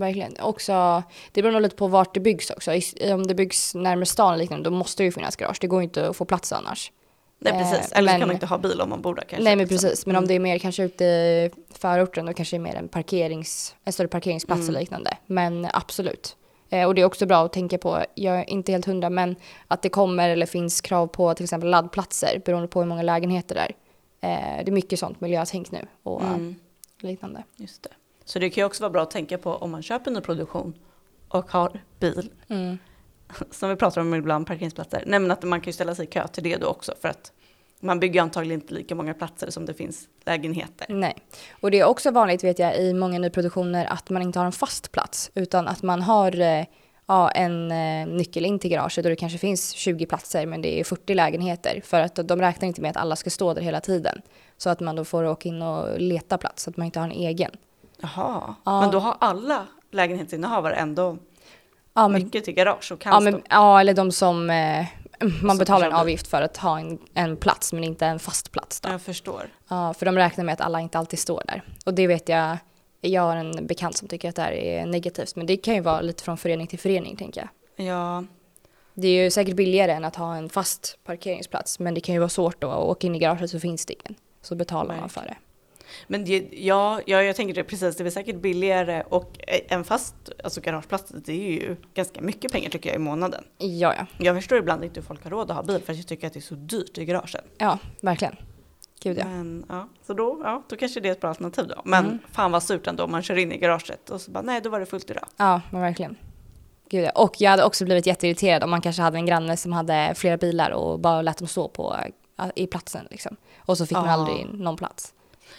Verkligen. 0.00 0.36
Också, 0.40 1.02
det 1.32 1.42
beror 1.42 1.52
nog 1.52 1.62
lite 1.62 1.76
på 1.76 1.86
vart 1.86 2.14
det 2.14 2.20
byggs 2.20 2.50
också. 2.50 2.70
Om 3.12 3.26
det 3.26 3.34
byggs 3.34 3.74
närmare 3.74 4.06
stan 4.06 4.28
eller 4.34 4.42
liknande, 4.44 4.70
då 4.70 4.76
måste 4.76 5.02
det 5.02 5.04
ju 5.04 5.12
finnas 5.12 5.36
garage. 5.36 5.58
Det 5.60 5.66
går 5.66 5.82
inte 5.82 6.08
att 6.08 6.16
få 6.16 6.24
plats 6.24 6.52
annars. 6.52 6.92
Nej 7.38 7.52
Eh, 7.52 7.58
precis, 7.58 7.92
eller 7.92 8.08
så 8.08 8.12
men- 8.12 8.20
kan 8.20 8.28
man 8.28 8.34
inte 8.36 8.46
ha 8.46 8.58
bil 8.58 8.80
om 8.80 8.88
man 8.90 9.02
bor 9.02 9.14
där 9.14 9.22
kanske. 9.22 9.44
Nej, 9.44 9.56
men 9.56 9.66
liksom. 9.68 9.88
precis. 9.88 10.06
Men 10.06 10.16
om 10.16 10.18
Mm. 10.24 10.28
det 10.28 10.34
är 10.34 10.38
mer 10.38 10.58
kanske 10.58 10.82
ute 10.82 11.04
i 11.04 11.50
förorten, 11.70 12.26
då 12.26 12.32
kanske 12.34 12.56
det 12.56 12.58
är 12.58 12.62
mer 12.62 12.74
en, 12.74 12.88
parkerings, 12.88 13.74
en 13.84 13.92
större 13.92 14.08
parkeringsplats 14.08 14.58
Mm. 14.60 14.68
eller 14.70 14.80
liknande. 14.80 15.16
Men 15.26 15.68
absolut. 15.72 16.36
Eh, 16.70 16.86
och 16.86 16.94
det 16.94 17.00
är 17.00 17.04
också 17.04 17.26
bra 17.26 17.44
att 17.44 17.52
tänka 17.52 17.78
på, 17.78 18.04
jag 18.14 18.38
är 18.40 18.50
inte 18.50 18.72
helt 18.72 18.86
hundra, 18.86 19.10
men 19.10 19.36
att 19.68 19.82
det 19.82 19.88
kommer 19.88 20.28
eller 20.28 20.46
finns 20.46 20.80
krav 20.80 21.06
på 21.06 21.34
till 21.34 21.44
exempel 21.44 21.70
laddplatser 21.70 22.42
beroende 22.44 22.68
på 22.68 22.80
hur 22.80 22.86
många 22.86 23.02
lägenheter 23.02 23.54
det 23.54 23.60
är. 23.60 23.72
Eh, 24.58 24.64
det 24.64 24.70
är 24.70 24.72
mycket 24.72 24.98
sånt 24.98 25.20
miljötänk 25.20 25.70
nu 25.70 25.86
och 26.02 26.22
Mm, 26.22 26.54
liknande. 27.00 27.42
just 27.56 27.82
det. 27.82 27.90
Så 28.24 28.38
det 28.38 28.50
kan 28.50 28.62
ju 28.62 28.66
också 28.66 28.82
vara 28.82 28.90
bra 28.90 29.02
att 29.02 29.10
tänka 29.10 29.38
på 29.38 29.54
om 29.54 29.70
man 29.70 29.82
köper 29.82 30.10
en 30.10 30.22
produktion 30.22 30.74
och 31.28 31.50
har 31.50 31.80
bil, 32.00 32.30
Mm. 32.48 32.78
som 33.50 33.70
vi 33.70 33.76
pratar 33.76 34.00
om 34.00 34.14
ibland, 34.14 34.46
parkeringsplatser. 34.46 35.02
Nej 35.06 35.18
men 35.18 35.30
att 35.30 35.42
man 35.42 35.60
kan 35.60 35.66
ju 35.66 35.72
ställa 35.72 35.94
sig 35.94 36.04
i 36.04 36.08
kö 36.08 36.28
till 36.28 36.44
det 36.44 36.56
då 36.56 36.66
också 36.66 36.94
för 37.00 37.08
att 37.08 37.32
man 37.80 38.00
bygger 38.00 38.22
antagligen 38.22 38.60
inte 38.60 38.74
lika 38.74 38.94
många 38.94 39.14
platser 39.14 39.50
som 39.50 39.66
det 39.66 39.74
finns 39.74 40.08
lägenheter. 40.24 40.86
Nej. 40.88 41.16
Och 41.60 41.70
det 41.70 41.80
är 41.80 41.84
också 41.84 42.10
vanligt 42.10 42.44
vet 42.44 42.58
jag 42.58 42.78
i 42.78 42.94
många 42.94 43.18
nyproduktioner 43.18 43.84
att 43.84 44.10
man 44.10 44.22
inte 44.22 44.38
har 44.38 44.46
en 44.46 44.52
fast 44.52 44.92
plats 44.92 45.30
utan 45.34 45.68
att 45.68 45.82
man 45.82 46.02
har 46.02 46.40
eh, 46.40 46.64
ja, 47.06 47.30
en 47.30 47.70
eh, 47.70 48.06
nyckel 48.06 48.44
in 48.44 48.58
till 48.58 48.70
garaget 48.70 49.04
och 49.04 49.10
det 49.10 49.16
kanske 49.16 49.38
finns 49.38 49.70
20 49.70 50.06
platser 50.06 50.46
men 50.46 50.62
det 50.62 50.80
är 50.80 50.84
40 50.84 51.14
lägenheter 51.14 51.80
för 51.84 52.00
att 52.00 52.14
de 52.14 52.40
räknar 52.40 52.68
inte 52.68 52.80
med 52.80 52.90
att 52.90 52.96
alla 52.96 53.16
ska 53.16 53.30
stå 53.30 53.54
där 53.54 53.62
hela 53.62 53.80
tiden. 53.80 54.22
Så 54.56 54.70
att 54.70 54.80
man 54.80 54.96
då 54.96 55.04
får 55.04 55.24
åka 55.24 55.48
in 55.48 55.62
och 55.62 56.00
leta 56.00 56.38
plats 56.38 56.62
så 56.62 56.70
att 56.70 56.76
man 56.76 56.86
inte 56.86 56.98
har 56.98 57.06
en 57.06 57.12
egen. 57.12 57.50
Jaha, 58.02 58.54
Ja. 58.64 58.80
men 58.80 58.90
då 58.90 58.98
har 58.98 59.16
alla 59.20 59.66
lägenhetsinnehavare 59.90 60.74
ändå 60.74 61.16
Ja, 61.94 62.08
men, 62.08 62.22
mycket 62.24 62.44
till 62.44 62.54
garage 62.54 62.92
och 62.92 63.00
kan 63.00 63.12
ja, 63.12 63.20
men, 63.20 63.42
ja 63.50 63.80
eller 63.80 63.94
de 63.94 64.12
som 64.12 64.50
eh, 64.50 64.86
man 65.42 65.58
betalar 65.58 65.86
en 65.86 65.92
avgift 65.92 66.26
för 66.26 66.42
att 66.42 66.56
ha 66.56 66.78
en, 66.80 66.98
en 67.14 67.36
plats 67.36 67.72
men 67.72 67.84
inte 67.84 68.06
en 68.06 68.18
fast 68.18 68.52
plats. 68.52 68.80
Då. 68.80 68.88
Jag 68.90 69.02
förstår. 69.02 69.48
Ja, 69.68 69.94
för 69.94 70.06
de 70.06 70.16
räknar 70.16 70.44
med 70.44 70.52
att 70.52 70.60
alla 70.60 70.80
inte 70.80 70.98
alltid 70.98 71.18
står 71.18 71.42
där. 71.46 71.62
Och 71.86 71.94
det 71.94 72.06
vet 72.06 72.28
jag, 72.28 72.56
jag 73.00 73.22
har 73.22 73.36
en 73.36 73.66
bekant 73.66 73.96
som 73.96 74.08
tycker 74.08 74.28
att 74.28 74.36
det 74.36 74.42
här 74.42 74.52
är 74.52 74.86
negativt, 74.86 75.36
men 75.36 75.46
det 75.46 75.56
kan 75.56 75.74
ju 75.74 75.80
vara 75.80 76.00
lite 76.00 76.22
från 76.22 76.36
förening 76.38 76.66
till 76.66 76.78
förening 76.78 77.16
tänker 77.16 77.40
jag. 77.76 77.86
Ja, 77.86 78.24
Det 78.94 79.08
är 79.08 79.24
ju 79.24 79.30
säkert 79.30 79.56
billigare 79.56 79.92
än 79.92 80.04
att 80.04 80.16
ha 80.16 80.36
en 80.36 80.48
fast 80.48 80.98
parkeringsplats, 81.04 81.78
men 81.78 81.94
det 81.94 82.00
kan 82.00 82.12
ju 82.14 82.18
vara 82.18 82.28
svårt 82.28 82.60
då 82.60 82.70
att 82.70 82.78
åka 82.84 83.06
in 83.06 83.14
i 83.14 83.18
garaget 83.18 83.50
så 83.50 83.60
finns 83.60 83.86
det 83.86 83.92
ingen. 83.92 84.14
Så 84.42 84.54
betalar 84.54 84.96
man 84.96 85.08
för 85.08 85.20
det. 85.22 85.36
Men 86.08 86.24
det, 86.24 86.48
ja, 86.52 87.00
ja, 87.06 87.22
jag 87.22 87.36
tänker 87.36 87.54
det 87.54 87.64
precis. 87.64 87.96
Det 87.96 88.04
är 88.06 88.10
säkert 88.10 88.36
billigare 88.36 89.02
och 89.08 89.38
en 89.68 89.84
fast 89.84 90.14
alltså 90.44 90.60
garageplats, 90.60 91.12
det 91.24 91.32
är 91.32 91.52
ju 91.52 91.76
ganska 91.94 92.20
mycket 92.20 92.52
pengar 92.52 92.70
tycker 92.70 92.88
jag 92.90 92.96
i 92.96 92.98
månaden. 92.98 93.44
Ja, 93.58 93.94
ja. 93.98 94.06
Jag 94.18 94.36
förstår 94.36 94.58
ibland 94.58 94.84
inte 94.84 95.00
hur 95.00 95.06
folk 95.06 95.24
har 95.24 95.30
råd 95.30 95.50
att 95.50 95.56
ha 95.56 95.62
bil 95.62 95.82
för 95.82 95.92
att 95.92 95.98
jag 95.98 96.06
tycker 96.06 96.26
att 96.26 96.32
det 96.32 96.38
är 96.38 96.42
så 96.42 96.54
dyrt 96.54 96.98
i 96.98 97.04
garagen. 97.04 97.42
Ja, 97.58 97.78
verkligen. 98.00 98.36
Gud 99.02 99.18
ja. 99.18 99.24
Men 99.24 99.66
ja, 99.68 99.88
så 100.06 100.14
då, 100.14 100.40
ja, 100.44 100.62
då 100.68 100.76
kanske 100.76 101.00
det 101.00 101.08
är 101.08 101.12
ett 101.12 101.20
bra 101.20 101.28
alternativ 101.30 101.66
då. 101.68 101.82
Men 101.84 102.04
Mm. 102.04 102.18
fan 102.32 102.52
vad 102.52 102.62
surt 102.62 102.86
ändå 102.86 103.04
om 103.04 103.10
man 103.10 103.22
kör 103.22 103.36
in 103.38 103.52
i 103.52 103.58
garaget 103.58 104.10
och 104.10 104.20
så 104.20 104.30
bara 104.30 104.42
nej, 104.42 104.60
då 104.60 104.70
var 104.70 104.80
det 104.80 104.86
fullt 104.86 105.10
idag. 105.10 105.26
Ja, 105.36 105.60
men 105.70 105.80
verkligen. 105.80 106.16
Gud 106.90 107.04
ja. 107.04 107.10
Och 107.10 107.34
jag 107.40 107.50
hade 107.50 107.64
också 107.64 107.84
blivit 107.84 108.06
jätteirriterad 108.06 108.62
om 108.64 108.70
man 108.70 108.80
kanske 108.80 109.02
hade 109.02 109.18
en 109.18 109.26
granne 109.26 109.56
som 109.56 109.72
hade 109.72 110.12
flera 110.16 110.36
bilar 110.36 110.70
och 110.70 111.00
bara 111.00 111.22
lät 111.22 111.38
dem 111.38 111.48
stå 111.48 111.68
på, 111.68 111.96
i 112.54 112.66
platsen 112.66 113.06
liksom. 113.10 113.36
Och 113.58 113.78
så 113.78 113.86
fick 113.86 113.96
man 113.96 114.06
Ja. 114.06 114.12
aldrig 114.12 114.46
någon 114.54 114.76
plats. 114.76 115.14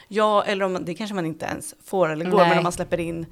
Ja, 0.08 0.43
eller 0.43 0.65
om 0.65 0.86
det 0.86 0.93
kanske 0.93 1.13
man 1.15 1.25
inte 1.25 1.45
ens 1.45 1.75
får 1.86 2.10
eller 2.10 2.25
går, 2.25 2.38
Nej. 2.38 2.49
men 2.49 2.58
om 2.58 2.63
man 2.63 2.71
släpper 2.71 2.99
in 2.99 3.25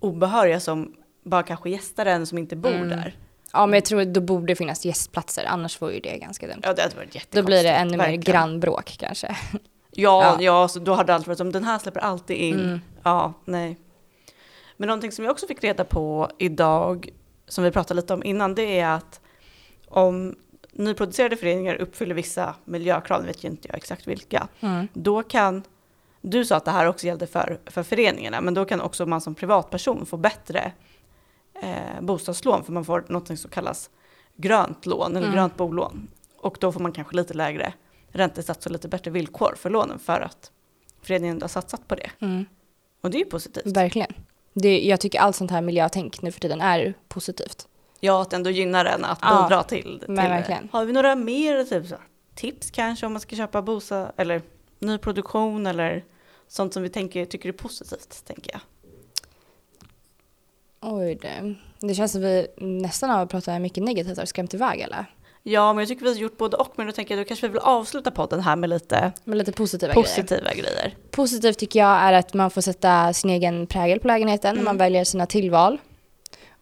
obehöriga 0.00 0.60
som 0.60 0.94
bara 1.24 1.42
kanske 1.42 1.70
gästar 1.70 2.06
en 2.06 2.26
som 2.26 2.38
inte 2.38 2.56
bor 2.56 2.70
Mm. 2.74 2.88
där. 2.88 3.16
Ja, 3.52 3.66
men 3.66 3.74
jag 3.74 3.84
tror 3.84 4.00
att 4.00 4.14
då 4.14 4.20
borde 4.20 4.56
finnas 4.56 4.84
gästplatser, 4.84 5.44
annars 5.48 5.80
var 5.80 5.90
ju 5.90 6.00
det 6.00 6.18
ganska 6.18 6.46
dumt. 6.46 6.60
Ja, 6.62 6.72
det 6.72 6.82
hade 6.82 6.94
varit 6.96 7.04
jättekonstigt. 7.14 7.32
Då 7.32 7.42
blir 7.42 7.62
det 7.62 7.70
ännu 7.70 7.90
mer 7.90 7.98
verkligen. 7.98 8.20
grannbråk 8.20 8.96
kanske. 8.98 9.26
Ja, 9.30 9.58
Ja. 9.90 10.36
ja. 10.40 10.68
så 10.68 10.78
då 10.78 10.92
hade 10.94 11.06
det 11.06 11.14
alltid 11.14 11.26
varit 11.28 11.38
som 11.38 11.52
den 11.52 11.64
här 11.64 11.78
släpper 11.78 12.00
alltid 12.00 12.36
in. 12.36 12.60
Mm. 12.60 12.80
Ja, 13.02 13.32
nej. 13.44 13.76
Men 14.76 14.86
någonting 14.86 15.12
som 15.12 15.24
jag 15.24 15.32
också 15.32 15.46
fick 15.46 15.64
reda 15.64 15.84
på 15.84 16.30
idag, 16.38 17.08
som 17.48 17.64
vi 17.64 17.70
pratade 17.70 18.00
lite 18.00 18.14
om 18.14 18.24
innan, 18.24 18.54
det 18.54 18.78
är 18.80 18.86
att 18.94 19.20
om 19.88 20.36
nyproducerade 20.72 21.36
föreningar 21.36 21.74
uppfyller 21.74 22.14
vissa 22.14 22.54
miljökrav, 22.64 23.20
nu 23.20 23.26
vet 23.26 23.44
ju 23.44 23.48
inte 23.48 23.68
jag 23.68 23.76
exakt 23.76 24.06
vilka, 24.06 24.48
Mm. 24.60 24.88
då 24.92 25.22
kan, 25.22 25.62
du 26.20 26.44
sa 26.44 26.56
att 26.56 26.64
det 26.64 26.70
här 26.70 26.86
också 26.86 27.06
gällde 27.06 27.26
för, 27.26 27.60
för 27.66 27.82
föreningarna, 27.82 28.40
men 28.40 28.54
då 28.54 28.64
kan 28.64 28.80
också 28.80 29.06
man 29.06 29.20
som 29.20 29.34
privatperson 29.34 30.06
få 30.06 30.16
bättre 30.16 30.72
eh, 31.62 32.00
bostadslån, 32.00 32.64
för 32.64 32.72
man 32.72 32.84
får 32.84 33.04
något 33.08 33.38
som 33.38 33.50
kallas 33.50 33.90
grönt 34.36 34.86
lån, 34.86 35.10
eller 35.10 35.26
Mm. 35.26 35.34
grönt 35.34 35.56
bolån. 35.56 36.08
Och 36.36 36.56
då 36.60 36.72
får 36.72 36.80
man 36.80 36.92
kanske 36.92 37.16
lite 37.16 37.34
lägre 37.34 37.72
räntesats 38.08 38.66
och 38.66 38.72
lite 38.72 38.88
bättre 38.88 39.10
villkor 39.10 39.54
för 39.56 39.70
lånen 39.70 39.98
för 39.98 40.20
att 40.20 40.50
föreningen 41.02 41.40
har 41.40 41.48
satsat 41.48 41.88
på 41.88 41.94
det. 41.94 42.10
Mm. 42.20 42.44
Och 43.00 43.10
det 43.10 43.16
är 43.16 43.24
ju 43.24 43.30
positivt. 43.30 43.76
Verkligen. 43.76 44.12
Det, 44.52 44.80
jag 44.80 45.00
tycker 45.00 45.18
allt 45.20 45.36
sånt 45.36 45.50
här 45.50 45.60
miljötänk 45.62 46.22
nu 46.22 46.32
för 46.32 46.40
tiden 46.40 46.60
är 46.60 46.94
positivt. 47.08 47.68
Ja, 48.00 48.22
att 48.22 48.32
ändå 48.32 48.50
gynnar 48.50 48.84
en 48.84 49.04
att 49.04 49.18
Ja, 49.22 49.42
bidra 49.48 49.62
till, 49.62 49.82
till 49.82 50.10
men 50.14 50.30
verkligen. 50.30 50.68
Har 50.72 50.84
vi 50.84 50.92
några 50.92 51.14
mer 51.14 51.64
typ, 51.64 51.86
så, 51.86 51.96
tips 52.34 52.70
kanske 52.70 53.06
om 53.06 53.12
man 53.12 53.20
ska 53.20 53.36
köpa 53.36 53.62
bostad 53.62 54.12
eller 54.16 54.42
nyproduktion 54.80 55.66
eller 55.66 56.04
sånt 56.48 56.74
som 56.74 56.82
vi 56.82 56.88
tänker, 56.88 57.24
tycker 57.24 57.48
är 57.48 57.52
positivt, 57.52 58.24
tänker 58.26 58.50
jag. 58.52 58.60
Oj, 60.82 61.18
det, 61.22 61.54
det 61.86 61.94
känns 61.94 62.12
som 62.12 62.20
vi 62.20 62.46
nästan 62.56 63.10
har 63.10 63.26
pratat 63.26 63.60
mycket 63.60 63.82
negativt 63.82 64.18
och 64.18 64.28
skrämt 64.28 64.54
iväg 64.54 64.80
eller? 64.80 65.06
Ja, 65.42 65.72
men 65.72 65.78
jag 65.82 65.88
tycker 65.88 66.02
vi 66.04 66.10
har 66.12 66.16
gjort 66.18 66.38
både 66.38 66.56
och, 66.56 66.72
men 66.76 66.86
då 66.86 66.92
tänker 66.92 67.16
jag 67.16 67.24
då 67.24 67.28
kanske 67.28 67.46
vi 67.46 67.52
vill 67.52 67.62
avsluta 67.62 68.10
podden 68.10 68.40
här 68.40 68.56
med 68.56 68.70
lite 68.70 69.12
Med 69.24 69.38
lite 69.38 69.52
positiva 69.52 69.92
grejer. 69.92 70.02
positiva 70.06 70.54
grejer. 70.54 70.94
Positivt 71.10 71.58
tycker 71.58 71.78
jag 71.80 71.88
är 72.00 72.12
att 72.12 72.34
man 72.34 72.50
får 72.50 72.60
sätta 72.60 73.12
sin 73.12 73.30
egen 73.30 73.66
prägel 73.66 74.00
på 74.00 74.06
lägenheten 74.08 74.54
när 74.56 74.62
man 74.62 74.70
Mm. 74.76 74.78
väljer 74.78 75.04
sina 75.04 75.26
tillval. 75.26 75.78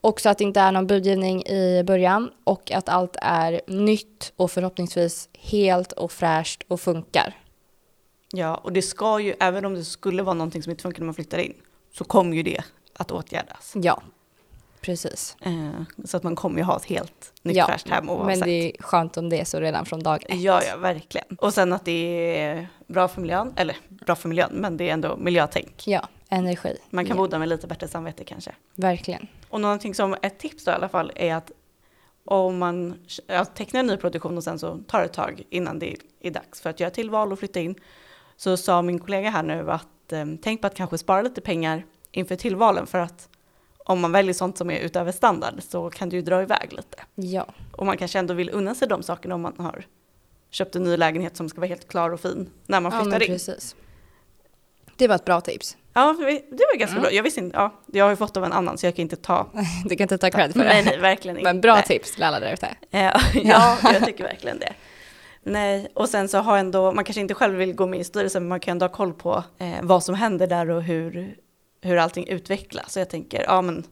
Också 0.00 0.28
att 0.28 0.38
det 0.38 0.44
inte 0.44 0.60
är 0.60 0.72
någon 0.72 0.86
budgivning 0.86 1.46
i 1.46 1.82
början 1.86 2.30
och 2.44 2.72
att 2.72 2.88
allt 2.88 3.16
är 3.22 3.60
nytt 3.66 4.32
och 4.36 4.50
förhoppningsvis 4.50 5.28
helt 5.38 5.92
och 5.92 6.12
fräscht 6.12 6.62
och 6.68 6.80
funkar. 6.80 7.36
Ja, 8.32 8.54
och 8.54 8.72
det 8.72 8.82
ska 8.82 9.20
ju, 9.20 9.34
även 9.40 9.64
om 9.64 9.74
det 9.74 9.84
skulle 9.84 10.22
vara 10.22 10.34
någonting 10.34 10.62
som 10.62 10.70
inte 10.70 10.82
funkar 10.82 11.00
när 11.00 11.06
man 11.06 11.14
flyttar 11.14 11.38
in, 11.38 11.54
så 11.92 12.04
kommer 12.04 12.36
ju 12.36 12.42
det 12.42 12.64
att 12.92 13.10
åtgärdas. 13.10 13.72
Ja, 13.76 14.02
precis. 14.80 15.36
Eh, 15.40 15.82
så 16.04 16.16
att 16.16 16.22
man 16.22 16.36
kommer 16.36 16.58
ju 16.58 16.64
ha 16.64 16.76
ett 16.76 16.84
helt 16.84 17.32
nytt 17.42 17.56
Ja, 17.56 17.66
fräscht 17.66 17.88
hem 17.88 18.10
oavsett. 18.10 18.38
Men 18.38 18.48
det 18.48 18.52
är 18.52 18.82
skönt 18.82 19.16
om 19.16 19.28
det 19.28 19.40
är 19.40 19.44
så 19.44 19.60
redan 19.60 19.86
från 19.86 20.02
dag 20.02 20.24
ett. 20.28 20.40
Ja, 20.40 20.62
ja, 20.64 20.76
verkligen. 20.76 21.36
Och 21.38 21.54
sen 21.54 21.72
att 21.72 21.84
det 21.84 22.36
är 22.36 22.68
bra 22.86 23.08
för 23.08 23.20
miljön, 23.20 23.52
eller 23.56 23.76
bra 23.88 24.14
för 24.14 24.28
miljön, 24.28 24.50
men 24.52 24.76
det 24.76 24.88
är 24.88 24.92
ändå 24.92 25.16
miljötänk. 25.16 25.82
Ja, 25.86 26.08
energi. 26.28 26.76
Man 26.90 27.06
kan 27.06 27.16
ja, 27.16 27.22
bo 27.22 27.26
där 27.26 27.38
med 27.38 27.48
lite 27.48 27.66
bättre 27.66 27.88
samvete 27.88 28.24
kanske. 28.24 28.54
Verkligen. 28.74 29.26
Och 29.48 29.60
någonting 29.60 29.94
som, 29.94 30.16
ett 30.22 30.38
tips 30.38 30.64
då 30.64 30.70
i 30.70 30.74
alla 30.74 30.88
fall, 30.88 31.12
är 31.14 31.34
att 31.34 31.50
om 32.24 32.58
man 32.58 32.94
ja, 33.26 33.44
tecknar 33.44 33.80
en 33.80 33.86
ny 33.86 33.96
produktion 33.96 34.36
och 34.36 34.44
sen 34.44 34.58
så 34.58 34.78
tar 34.86 34.98
det 34.98 35.04
ett 35.04 35.12
tag 35.12 35.42
innan 35.50 35.78
det 35.78 35.96
är 36.20 36.30
dags 36.30 36.60
för 36.60 36.70
att 36.70 36.80
göra 36.80 36.90
tillval 36.90 37.32
och 37.32 37.38
flytta 37.38 37.60
in, 37.60 37.74
så 38.38 38.56
sa 38.56 38.82
min 38.82 38.98
kollega 38.98 39.30
här 39.30 39.42
nu 39.42 39.70
att 39.70 40.12
eh, 40.12 40.24
tänk 40.42 40.60
på 40.60 40.66
att 40.66 40.74
kanske 40.74 40.98
spara 40.98 41.22
lite 41.22 41.40
pengar 41.40 41.84
inför 42.12 42.36
tillvalen 42.36 42.86
för 42.86 42.98
att 42.98 43.28
om 43.84 44.00
man 44.00 44.12
väljer 44.12 44.34
sånt 44.34 44.58
som 44.58 44.70
är 44.70 44.78
utöver 44.78 45.12
standard 45.12 45.54
så 45.68 45.90
kan 45.90 46.08
det 46.08 46.16
ju 46.16 46.22
dra 46.22 46.42
iväg 46.42 46.72
lite. 46.72 46.98
Ja, 47.14 47.46
Och 47.72 47.86
man 47.86 47.96
kanske 47.96 48.18
ändå 48.18 48.34
vill 48.34 48.50
unna 48.50 48.74
sig 48.74 48.88
de 48.88 49.02
sakerna 49.02 49.34
om 49.34 49.40
man 49.40 49.54
har 49.58 49.84
köpt 50.50 50.76
en 50.76 50.82
ny 50.84 50.96
lägenhet 50.96 51.36
som 51.36 51.48
ska 51.48 51.60
vara 51.60 51.68
helt 51.68 51.88
klar 51.88 52.10
och 52.10 52.20
fin 52.20 52.50
när 52.66 52.80
man 52.80 52.92
ja 52.92 52.98
flyttar 53.00 53.18
men 53.18 53.22
in. 53.22 53.28
precis. 53.34 53.76
Det 54.96 55.08
var 55.08 55.14
ett 55.14 55.24
bra 55.24 55.40
tips. 55.40 55.76
Ja, 55.92 56.16
det 56.18 56.64
var 56.72 56.78
ganska 56.78 56.92
Mm. 56.96 57.02
bra. 57.02 57.12
Jag 57.12 57.22
visste 57.22 57.40
inte, 57.40 57.56
ja, 57.56 57.72
jag 57.86 58.04
har 58.04 58.10
ju 58.10 58.16
fått 58.16 58.36
av 58.36 58.44
en 58.44 58.52
annan 58.52 58.78
så 58.78 58.86
jag 58.86 58.96
kan 58.96 59.02
inte 59.02 59.16
ta. 59.16 59.46
Du 59.84 59.96
kan 59.96 60.04
inte 60.04 60.18
ta 60.18 60.30
cred 60.30 60.52
för 60.52 60.58
det. 60.60 60.64
Nej, 60.66 60.84
nej, 60.84 60.98
verkligen 60.98 61.36
inte. 61.36 61.48
Men 61.52 61.60
bra 61.60 61.82
tips 61.82 62.14
till 62.14 62.22
alla 62.22 62.40
där 62.40 62.52
ute. 62.52 62.68
Eh, 62.90 63.12
ja, 63.44 63.78
jag 63.82 64.04
tycker 64.04 64.24
verkligen 64.24 64.58
det. 64.58 64.72
Nej, 65.48 65.88
och 65.94 66.08
sen 66.08 66.28
så 66.28 66.38
har 66.38 66.58
ändå, 66.58 66.92
man 66.92 67.04
kanske 67.04 67.20
inte 67.20 67.34
själv 67.34 67.54
vill 67.54 67.74
gå 67.74 67.86
med 67.86 68.00
i 68.00 68.04
styrelsen, 68.04 68.42
men 68.42 68.48
man 68.48 68.60
kan 68.60 68.72
ändå 68.72 68.84
ha 68.86 68.92
koll 68.92 69.12
på 69.12 69.44
eh, 69.58 69.74
vad 69.82 70.04
som 70.04 70.14
händer 70.14 70.46
där 70.46 70.70
och 70.70 70.82
hur, 70.82 71.36
hur 71.82 71.96
allting 71.96 72.26
utvecklas. 72.28 72.92
Så 72.92 72.98
jag 72.98 73.10
tänker, 73.10 73.42
ja 73.42 73.62
men 73.62 73.84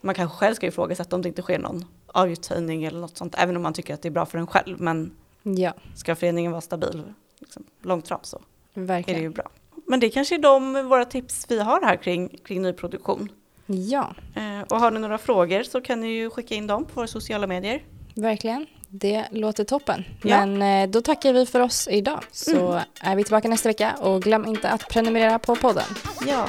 man 0.00 0.14
kanske 0.14 0.36
själv 0.36 0.54
ska 0.54 0.66
ifrågasätta 0.66 1.16
om 1.16 1.22
det 1.22 1.28
inte 1.28 1.42
sker 1.42 1.58
någon 1.58 1.84
avgiftshöjning 2.06 2.84
eller 2.84 3.00
något 3.00 3.16
sånt, 3.16 3.34
även 3.38 3.56
om 3.56 3.62
man 3.62 3.72
tycker 3.72 3.94
att 3.94 4.02
det 4.02 4.08
är 4.08 4.10
bra 4.10 4.26
för 4.26 4.38
en 4.38 4.46
själv. 4.46 4.80
Men 4.80 5.16
Ja, 5.42 5.72
ska 5.96 6.16
föreningen 6.16 6.52
vara 6.52 6.60
stabil 6.60 7.02
liksom, 7.38 7.64
långt 7.82 8.08
fram 8.08 8.20
så 8.22 8.36
är 8.36 8.40
det 8.74 8.86
verkligen. 8.86 9.22
ju 9.22 9.28
bra. 9.28 9.50
Men 9.86 10.00
det 10.00 10.10
kanske 10.10 10.34
är 10.34 10.38
de 10.38 10.88
våra 10.88 11.04
tips 11.04 11.46
vi 11.48 11.60
har 11.60 11.82
här 11.82 11.96
kring, 11.96 12.28
kring 12.28 12.62
nyproduktion. 12.62 13.28
Ja, 13.66 14.14
Eh, 14.36 14.60
och 14.68 14.80
har 14.80 14.90
ni 14.90 15.00
några 15.00 15.18
frågor 15.18 15.62
så 15.62 15.80
kan 15.80 16.00
ni 16.00 16.08
ju 16.08 16.30
skicka 16.30 16.54
in 16.54 16.66
dem 16.66 16.84
på 16.84 16.90
våra 16.94 17.06
sociala 17.06 17.46
medier. 17.46 17.82
verkligen. 18.14 18.66
Det 18.96 19.24
låter 19.30 19.64
toppen. 19.64 20.04
Ja. 20.22 20.46
Men 20.46 20.82
eh, 20.82 20.90
då 20.90 21.00
tackar 21.00 21.32
vi 21.32 21.46
för 21.46 21.60
oss 21.60 21.88
idag. 21.90 22.20
Så 22.32 22.80
är 23.00 23.16
vi 23.16 23.24
tillbaka 23.24 23.48
nästa 23.48 23.68
vecka 23.68 23.92
och 24.00 24.22
glöm 24.22 24.46
inte 24.46 24.68
att 24.68 24.88
prenumerera 24.88 25.38
på 25.38 25.56
podden. 25.56 25.84
Ja! 26.26 26.48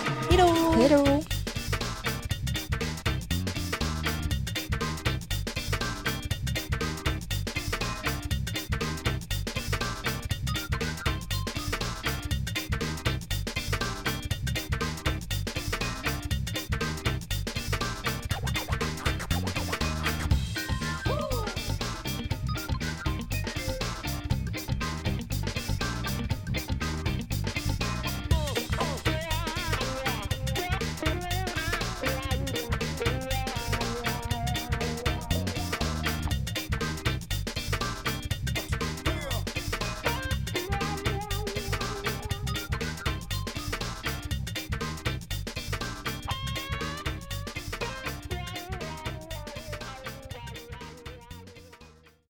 Hej 0.76 0.90
då! 0.90 1.15